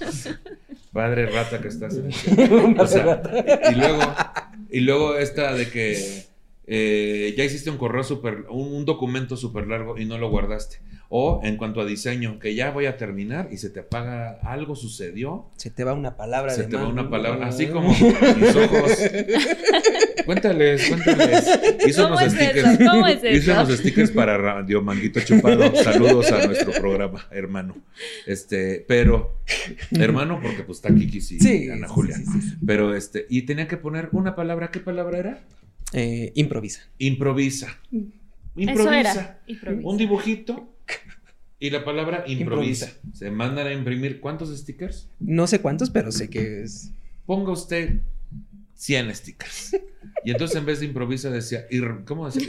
[0.91, 1.95] Padre rata que estás.
[1.97, 2.73] en el cielo.
[2.77, 3.21] O sea,
[3.71, 4.15] y luego,
[4.71, 6.23] y luego esta de que
[6.71, 10.77] eh, ya hiciste un correo super, un, un documento súper largo y no lo guardaste.
[11.11, 14.75] O en cuanto a diseño, que ya voy a terminar y se te apaga, algo
[14.75, 18.55] sucedió, Se te va una palabra se de te va una palabra, así como mis
[18.55, 18.91] ojos.
[20.25, 21.59] Cuéntales, cuéntales.
[21.87, 22.67] Hizo ¿Cómo unos es stickers.
[22.79, 22.91] eso?
[22.91, 23.61] ¿Cómo es Hizo eso?
[23.63, 25.75] unos stickers para Radio Manguito Chupado.
[25.75, 27.75] Saludos a nuestro programa, hermano.
[28.27, 29.39] Este, pero,
[29.91, 32.15] hermano, porque pues está Kiki y Sí, Ana sí, Julia.
[32.17, 32.55] sí, sí, sí.
[32.63, 34.69] Pero este, y tenía que poner una palabra.
[34.69, 35.39] ¿Qué palabra era?
[35.93, 36.81] Eh, improvisa.
[36.97, 37.67] Improvisa.
[37.91, 38.05] Eso
[38.55, 38.99] Improvisa.
[38.99, 39.39] era.
[39.47, 39.87] Improvisa.
[39.87, 40.75] Un dibujito
[41.59, 42.85] y la palabra improvisa.
[42.87, 43.17] Improvisa.
[43.17, 45.07] Se mandan a imprimir cuántos stickers?
[45.19, 46.91] No sé cuántos, pero sé que es.
[47.25, 47.99] ponga usted
[48.75, 49.75] 100 stickers.
[50.23, 52.47] Y entonces en vez de improvisa decía, ir- ¿cómo decía?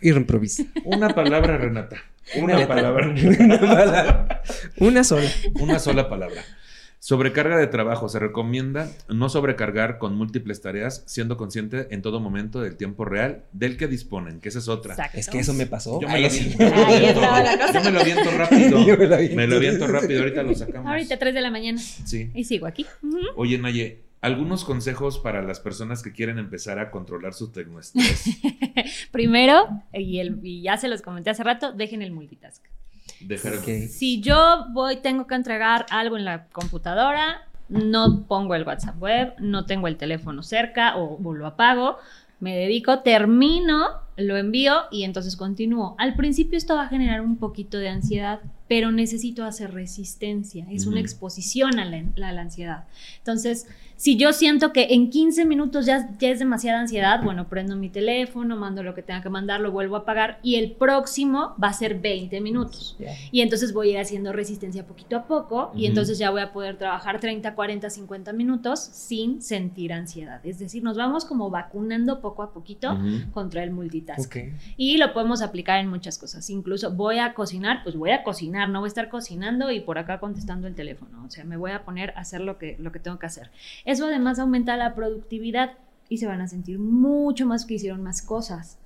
[0.00, 0.64] Improvisa.
[0.84, 1.96] Una palabra, Renata.
[2.36, 2.68] Una Neta.
[2.68, 3.08] palabra.
[3.40, 4.42] Una palabra.
[4.78, 5.30] Una sola.
[5.60, 6.44] Una sola palabra.
[7.00, 8.10] Sobrecarga de trabajo.
[8.10, 13.44] Se recomienda no sobrecargar con múltiples tareas, siendo consciente en todo momento del tiempo real
[13.52, 14.92] del que disponen, que esa es otra.
[14.92, 15.18] Exacto.
[15.18, 15.98] Es que eso me pasó.
[15.98, 18.84] Yo me, lo yo me aviento rápido.
[18.86, 19.36] Yo me lo aviento.
[19.36, 20.90] Me lo aviento rápido, ahorita lo sacamos.
[20.90, 21.78] Ahorita 3 de la mañana.
[21.80, 22.30] Sí.
[22.34, 22.84] Y sigo aquí.
[23.34, 28.24] Oye, Naye, algunos consejos para las personas que quieren empezar a controlar su tecnoestrés.
[29.10, 32.62] Primero, y, el, y ya se los comenté hace rato, dejen el multitask.
[33.20, 33.54] Dejar.
[33.88, 39.34] Si yo voy, tengo que entregar algo en la computadora, no pongo el WhatsApp web,
[39.38, 41.98] no tengo el teléfono cerca o, o lo apago,
[42.40, 43.88] me dedico, termino,
[44.20, 45.94] lo envío y entonces continúo.
[45.98, 50.86] Al principio esto va a generar un poquito de ansiedad, pero necesito hacer resistencia, es
[50.86, 52.84] una exposición a la, a la ansiedad.
[53.18, 53.66] Entonces,
[54.00, 57.90] si yo siento que en 15 minutos ya, ya es demasiada ansiedad, bueno, prendo mi
[57.90, 61.68] teléfono, mando lo que tenga que mandar, lo vuelvo a apagar y el próximo va
[61.68, 62.96] a ser 20 minutos.
[63.30, 66.50] Y entonces voy a ir haciendo resistencia poquito a poco y entonces ya voy a
[66.50, 70.40] poder trabajar 30, 40, 50 minutos sin sentir ansiedad.
[70.44, 72.98] Es decir, nos vamos como vacunando poco a poquito
[73.34, 73.70] contra el
[74.16, 74.36] multitask.
[74.36, 74.74] Ok.
[74.76, 76.48] Y lo podemos aplicar en muchas cosas.
[76.50, 79.98] Incluso voy a cocinar, pues voy a cocinar, no voy a estar cocinando y por
[79.98, 81.24] acá contestando el teléfono.
[81.24, 83.50] O sea, me voy a poner a hacer lo que, lo que tengo que hacer.
[83.84, 85.72] Eso además aumenta la productividad
[86.08, 88.78] y se van a sentir mucho más que hicieron más cosas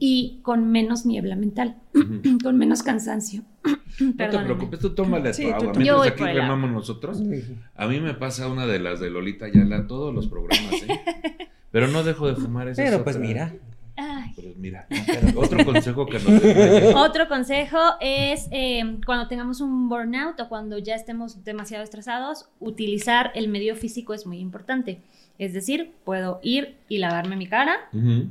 [0.00, 2.38] y con menos niebla mental, Ujú.
[2.42, 3.42] con menos cansancio.
[4.00, 5.72] No te preocupes, tú tómale Sí, tu agua.
[5.76, 7.22] Mientras aquí remamos nosotros.
[7.76, 11.00] A mí me pasa una de las de Lolita Yala, todos los programas, ¿eh?
[11.70, 12.82] Pero no dejo de fumar eso.
[12.82, 13.54] Pero pues mira.
[13.96, 14.32] Ay.
[14.34, 14.86] Pero mira,
[15.36, 16.94] otro consejo que nos.
[16.96, 23.30] Otro consejo es eh, cuando tengamos un burnout o cuando ya estemos demasiado estresados, utilizar
[23.34, 25.00] el medio físico es muy importante.
[25.38, 27.76] Es decir, puedo ir y lavarme mi cara,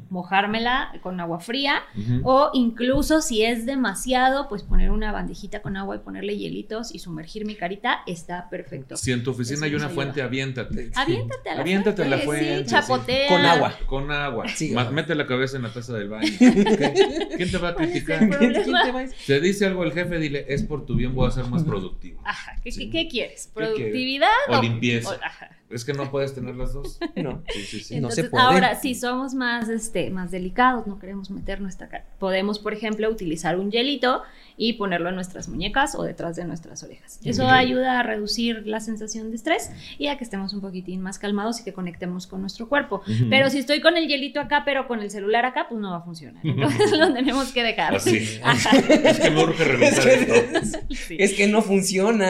[0.10, 1.82] mojármela con agua fría
[2.24, 7.00] o incluso si es demasiado, pues poner una bandejita con agua y ponerle hielitos y
[7.00, 8.98] sumergir mi carita está perfecto.
[8.98, 9.96] Si en tu oficina Eso hay una ayuda.
[9.96, 10.92] fuente, aviéntate.
[10.96, 13.28] Aviéntate a la Aviéntate a la fuente, fuente, sí, chapotea.
[13.28, 13.74] Con agua.
[13.86, 14.48] Con agua.
[14.50, 14.92] Sí, ajá.
[14.92, 16.30] Mete la cabeza en la taza del baño.
[16.40, 18.20] ¿Quién te va a criticar?
[18.38, 19.06] ¿Quién te va a?
[19.28, 22.22] Te dice algo el jefe, dile, es por tu bien, voy a ser más productivo.
[22.26, 22.90] Ajá, ¿qué, Sí.
[22.90, 23.48] qué- qué quieres?
[23.48, 23.74] ¿Qué quieres?
[23.76, 25.10] ¿Productividad O limpieza.
[25.10, 25.50] o- ajá.
[25.70, 27.00] Es que no puedes tener las dos.
[27.16, 27.42] No.
[27.52, 28.00] Sí, sí, sí.
[28.00, 28.44] No se Entonces, puede.
[28.54, 33.10] Ahora, si somos más, este, más delicados, no queremos meter nuestra cara, podemos, por ejemplo,
[33.10, 34.22] utilizar un hielito
[34.56, 37.20] y ponerlo en nuestras muñecas o detrás de nuestras orejas.
[37.24, 41.18] Eso ayuda a reducir la sensación de estrés y a que estemos un poquitín más
[41.18, 43.02] calmados y que conectemos con nuestro cuerpo.
[43.32, 45.98] Pero si estoy con el hielito acá, pero con el celular acá, pues no va
[45.98, 46.40] a funcionar.
[46.46, 47.96] Entonces lo tenemos que dejar.
[47.96, 48.18] Así.
[48.18, 50.80] Es que me urge revisar Es esto.
[50.88, 51.18] que, Sí.
[51.20, 52.30] es que no funciona.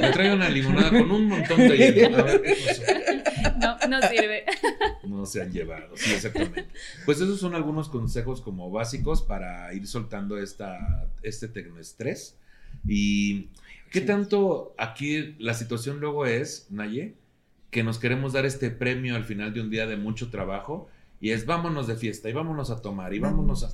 [0.00, 2.18] Me trae una limonada con un montón de hielo.
[2.18, 2.82] A ver qué pasó.
[3.60, 4.44] No, no sirve.
[5.04, 6.66] No se han llevado, sí, exactamente.
[7.04, 12.38] Pues esos son algunos consejos como básicos para ir soltando esta, este tecnoestrés.
[12.86, 13.48] Y
[13.90, 14.06] qué Sí.
[14.06, 17.14] tanto aquí la situación luego es, Naye,
[17.70, 20.88] que nos queremos dar este premio al final de un día de mucho trabajo
[21.20, 23.70] y es vámonos de fiesta y vámonos a tomar y vámonos a...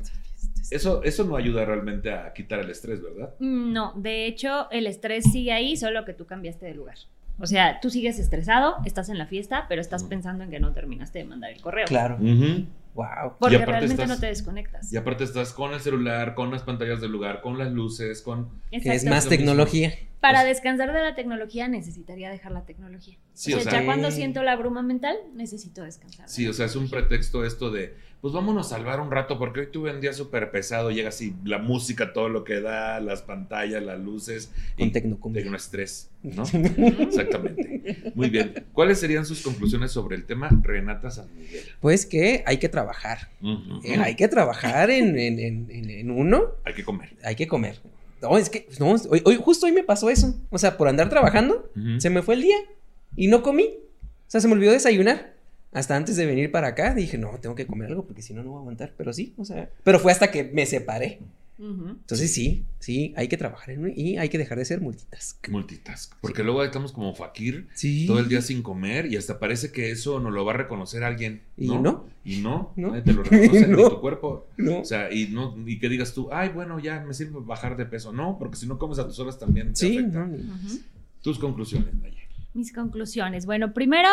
[0.71, 3.35] Eso, eso no ayuda realmente a quitar el estrés, ¿verdad?
[3.41, 6.97] No, de hecho, el estrés sigue ahí, solo que tú cambiaste de lugar.
[7.39, 10.73] O sea, tú sigues estresado, estás en la fiesta, pero estás pensando en que no
[10.73, 11.87] terminaste de mandar el correo.
[11.87, 12.17] Claro.
[12.17, 12.67] Ujú.
[12.95, 13.37] Wow.
[13.41, 14.93] Porque realmente estás- no te desconectas.
[14.93, 18.51] Y aparte estás con el celular, con las pantallas del lugar, con las luces, con...
[18.71, 19.11] Que es Exacto.
[19.11, 19.93] más tecnología.
[20.21, 23.17] Para descansar de la tecnología necesitaría dejar la tecnología.
[23.33, 26.27] Sí, o o sea, sea- ya cuando siento la bruma mental, necesito descansar.
[26.27, 29.37] de Sí, o sea, es un pretexto esto de, pues vámonos a salvar un rato,
[29.39, 33.01] porque hoy tuve un día súper pesado, llega así la música, todo lo que da,
[33.01, 34.51] las pantallas, las luces.
[34.79, 35.43] Con y tecnocumbia.
[35.43, 36.45] tecnoestrés, ¿no?
[37.01, 38.13] Exactamente.
[38.15, 38.65] Muy bien.
[38.73, 41.65] ¿Cuáles serían sus conclusiones sobre el tema Renata San Miguel?
[41.81, 43.29] Pues que hay que trabajar.
[43.85, 46.45] Eh, hay que trabajar en, en- en- en- en uno.
[46.65, 47.11] Hay que comer.
[47.25, 47.81] Hay que comer.
[48.21, 50.35] No, es que, no, hoy, hoy- justo hoy me pasó eso.
[50.51, 51.69] O sea, por andar trabajando,
[51.99, 52.57] se me fue el día
[53.17, 53.65] y no comí.
[53.65, 55.32] O sea, se me olvidó desayunar.
[55.73, 58.43] Hasta antes de venir para acá dije, no, tengo que comer algo porque si no,
[58.43, 58.93] no voy a aguantar.
[58.97, 61.21] Pero sí, o sea, pero fue hasta que me separé.
[61.59, 65.49] Entonces sí, sí, hay que trabajar en y hay que dejar de ser multitask.
[65.49, 66.13] Multitask.
[66.21, 68.05] Porque luego estamos como fakir Sí.
[68.09, 71.05] todo el día sin comer y hasta parece que eso nos lo va a reconocer
[71.05, 71.43] alguien.
[71.57, 71.81] Y ¿no?
[71.81, 72.05] no.
[72.25, 72.89] Y no, No.
[72.89, 73.77] nadie te lo reconoce No.
[73.77, 74.49] ni tu cuerpo.
[74.57, 74.81] No.
[74.81, 77.87] O sea, y no, y que digas tú, ay, bueno, ya me sirve bajar de
[77.87, 78.13] peso.
[78.13, 80.19] No, porque si no comes a tus horas también te sí, afecta.
[80.19, 80.81] no, ni- Ujú.
[81.23, 82.27] Tus conclusiones, Naye.
[82.55, 83.47] Mis conclusiones.
[83.47, 84.09] Bueno, primero,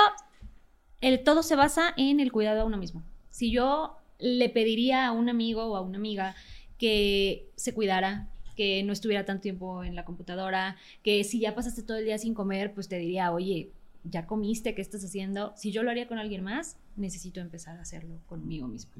[1.01, 3.03] el todo se basa en el cuidado a uno mismo.
[3.29, 6.35] Si yo le pediría a un amigo o a una amiga
[6.77, 11.83] que se cuidara, que no estuviera tanto tiempo en la computadora, que si ya pasaste
[11.83, 13.71] todo el día sin comer, pues te diría, oye,
[14.03, 15.53] ya comiste, ¿qué estás haciendo?
[15.55, 18.91] Si yo lo haría con alguien más, necesito empezar a hacerlo conmigo mismo.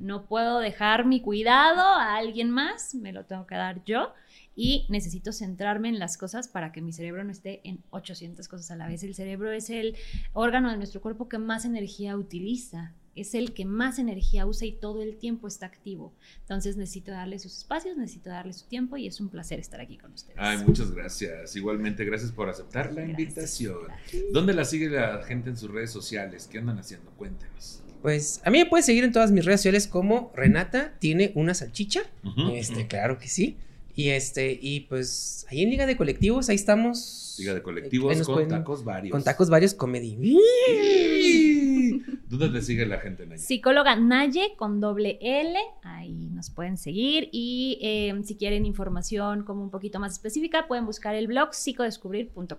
[0.00, 4.12] No puedo dejar mi cuidado a alguien más, me lo tengo que dar yo
[4.56, 8.70] y necesito centrarme en las cosas para que mi cerebro no esté en 800 cosas
[8.70, 9.02] a la vez.
[9.02, 9.96] El cerebro es el
[10.32, 14.72] órgano de nuestro cuerpo que más energía utiliza, es el que más energía usa y
[14.72, 16.12] todo el tiempo está activo.
[16.40, 19.96] Entonces necesito darle sus espacios, necesito darle su tiempo y es un placer estar aquí
[19.98, 20.36] con ustedes.
[20.40, 21.54] Ay, muchas gracias.
[21.54, 23.18] Igualmente, gracias por aceptar la Gracias.
[23.20, 23.78] invitación.
[24.32, 26.48] ¿Dónde la sigue la gente en sus redes sociales?
[26.50, 27.10] ¿Qué andan haciendo?
[27.12, 27.82] Cuéntenos.
[28.02, 31.54] Pues a mí me puedes seguir en todas mis redes sociales como Renata tiene una
[31.54, 32.02] salchicha.
[32.24, 32.50] Ujú.
[32.50, 33.56] Este, claro que sí.
[33.96, 37.36] Y este, y pues ahí en Liga de Colectivos, ahí estamos.
[37.38, 39.12] Liga de Ahí colectivos nos con pueden- tacos varios.
[39.12, 40.16] Con tacos varios comedy.
[42.28, 43.40] ¿Dónde te sigue la gente, Naya?
[43.42, 49.62] Psicóloga Naye con doble L, ahí nos pueden seguir y eh, si quieren información como
[49.62, 52.58] un poquito más específica pueden buscar el blog psicodescubrir.com.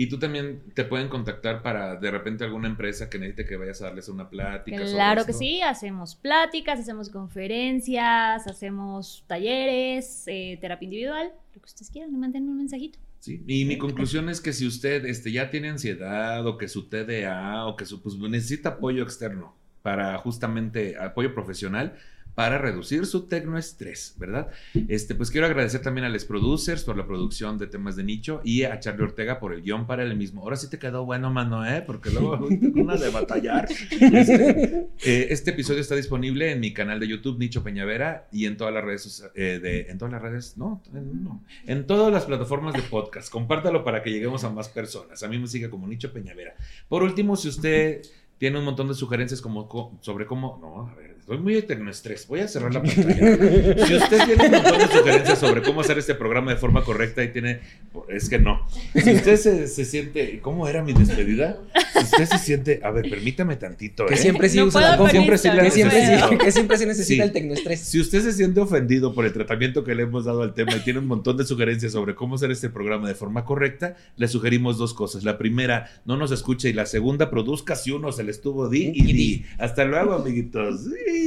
[0.00, 3.82] Y tú también te pueden contactar para de repente alguna empresa que necesite que vayas
[3.82, 4.78] a darles una plática.
[4.78, 5.40] sobre Claro que esto.
[5.40, 12.48] sí, hacemos pláticas, hacemos conferencias, hacemos talleres, eh, terapia individual, lo que ustedes quieran, mándenme
[12.48, 12.98] un mensajito.
[13.18, 16.88] Sí, y mi conclusión es que si usted este, ya tiene ansiedad o que su
[16.88, 21.98] TDA o que su, pues, necesita apoyo externo para justamente apoyo profesional
[22.40, 24.48] para reducir su tecnoestrés, ¿verdad?
[24.88, 28.40] Este, pues quiero agradecer también a Les Producers por la producción de temas de nicho
[28.42, 30.40] y a Charlie Ortega por el guion para el mismo.
[30.40, 31.82] Ahora sí te quedó bueno, mano, ¿eh?
[31.86, 33.68] Porque luego una de batallar.
[33.70, 38.56] Este, eh, este episodio está disponible en mi canal de YouTube, Nicho Peñavera, y en
[38.56, 42.72] todas las redes, eh, de, en todas las redes, no, no, en todas las plataformas
[42.72, 43.30] de podcast.
[43.30, 45.22] Compártalo para que lleguemos a más personas.
[45.22, 46.54] A mí me sigue como Nicho Peñavera.
[46.88, 48.00] Por último, si usted
[48.38, 52.40] tiene un montón de sugerencias como, sobre cómo, no, a ver, estoy muy tecnoestrés, voy
[52.40, 53.86] a cerrar la pantalla.
[53.86, 57.22] Si usted tiene un montón de sugerencias sobre cómo hacer este programa de forma correcta
[57.22, 57.60] y tiene,
[58.08, 58.66] es que no.
[58.94, 61.58] Si usted se, se siente, ¿cómo era mi despedida?
[61.92, 64.16] Si usted se siente, a ver, permítame tantito, Que ¿eh?
[64.16, 65.10] siempre sí No usa la.
[65.10, 67.28] Siempre sí Que siempre, sí, que siempre se necesita Sí.
[67.28, 67.80] el tecnoestrés.
[67.80, 70.80] Si usted se siente ofendido por el tratamiento que le hemos dado al tema y
[70.80, 74.78] tiene un montón de sugerencias sobre cómo hacer este programa de forma correcta, le sugerimos
[74.78, 75.22] dos cosas.
[75.24, 78.92] La primera, no nos escuche y la segunda, produzca si uno se le estuvo di
[78.94, 79.12] y Y di.
[79.12, 79.46] di.
[79.58, 80.80] Hasta luego, amiguitos.
[80.84, 81.19] Sí,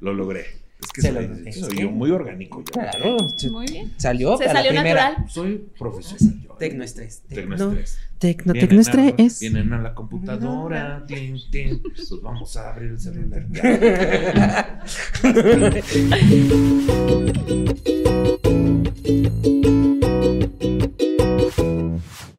[0.00, 0.46] lo logré.
[0.82, 2.64] Es que se soy, lo soy yo muy orgánico.
[2.64, 3.18] Yo, claro.
[3.50, 3.92] Muy bien.
[3.98, 4.38] Salió.
[4.38, 5.26] Se salió la natural.
[5.28, 6.40] Soy profesional.
[6.46, 6.54] Pues, ¿eh?
[6.58, 7.22] Tecnoestrés.
[7.28, 7.98] Tecnoestrés.
[8.18, 9.16] Tecno, tecnoestrés.
[9.16, 11.04] Tecno Vienen a la computadora.
[11.06, 11.82] Tin, tin.
[11.82, 13.46] Pues vamos a abrir el celular.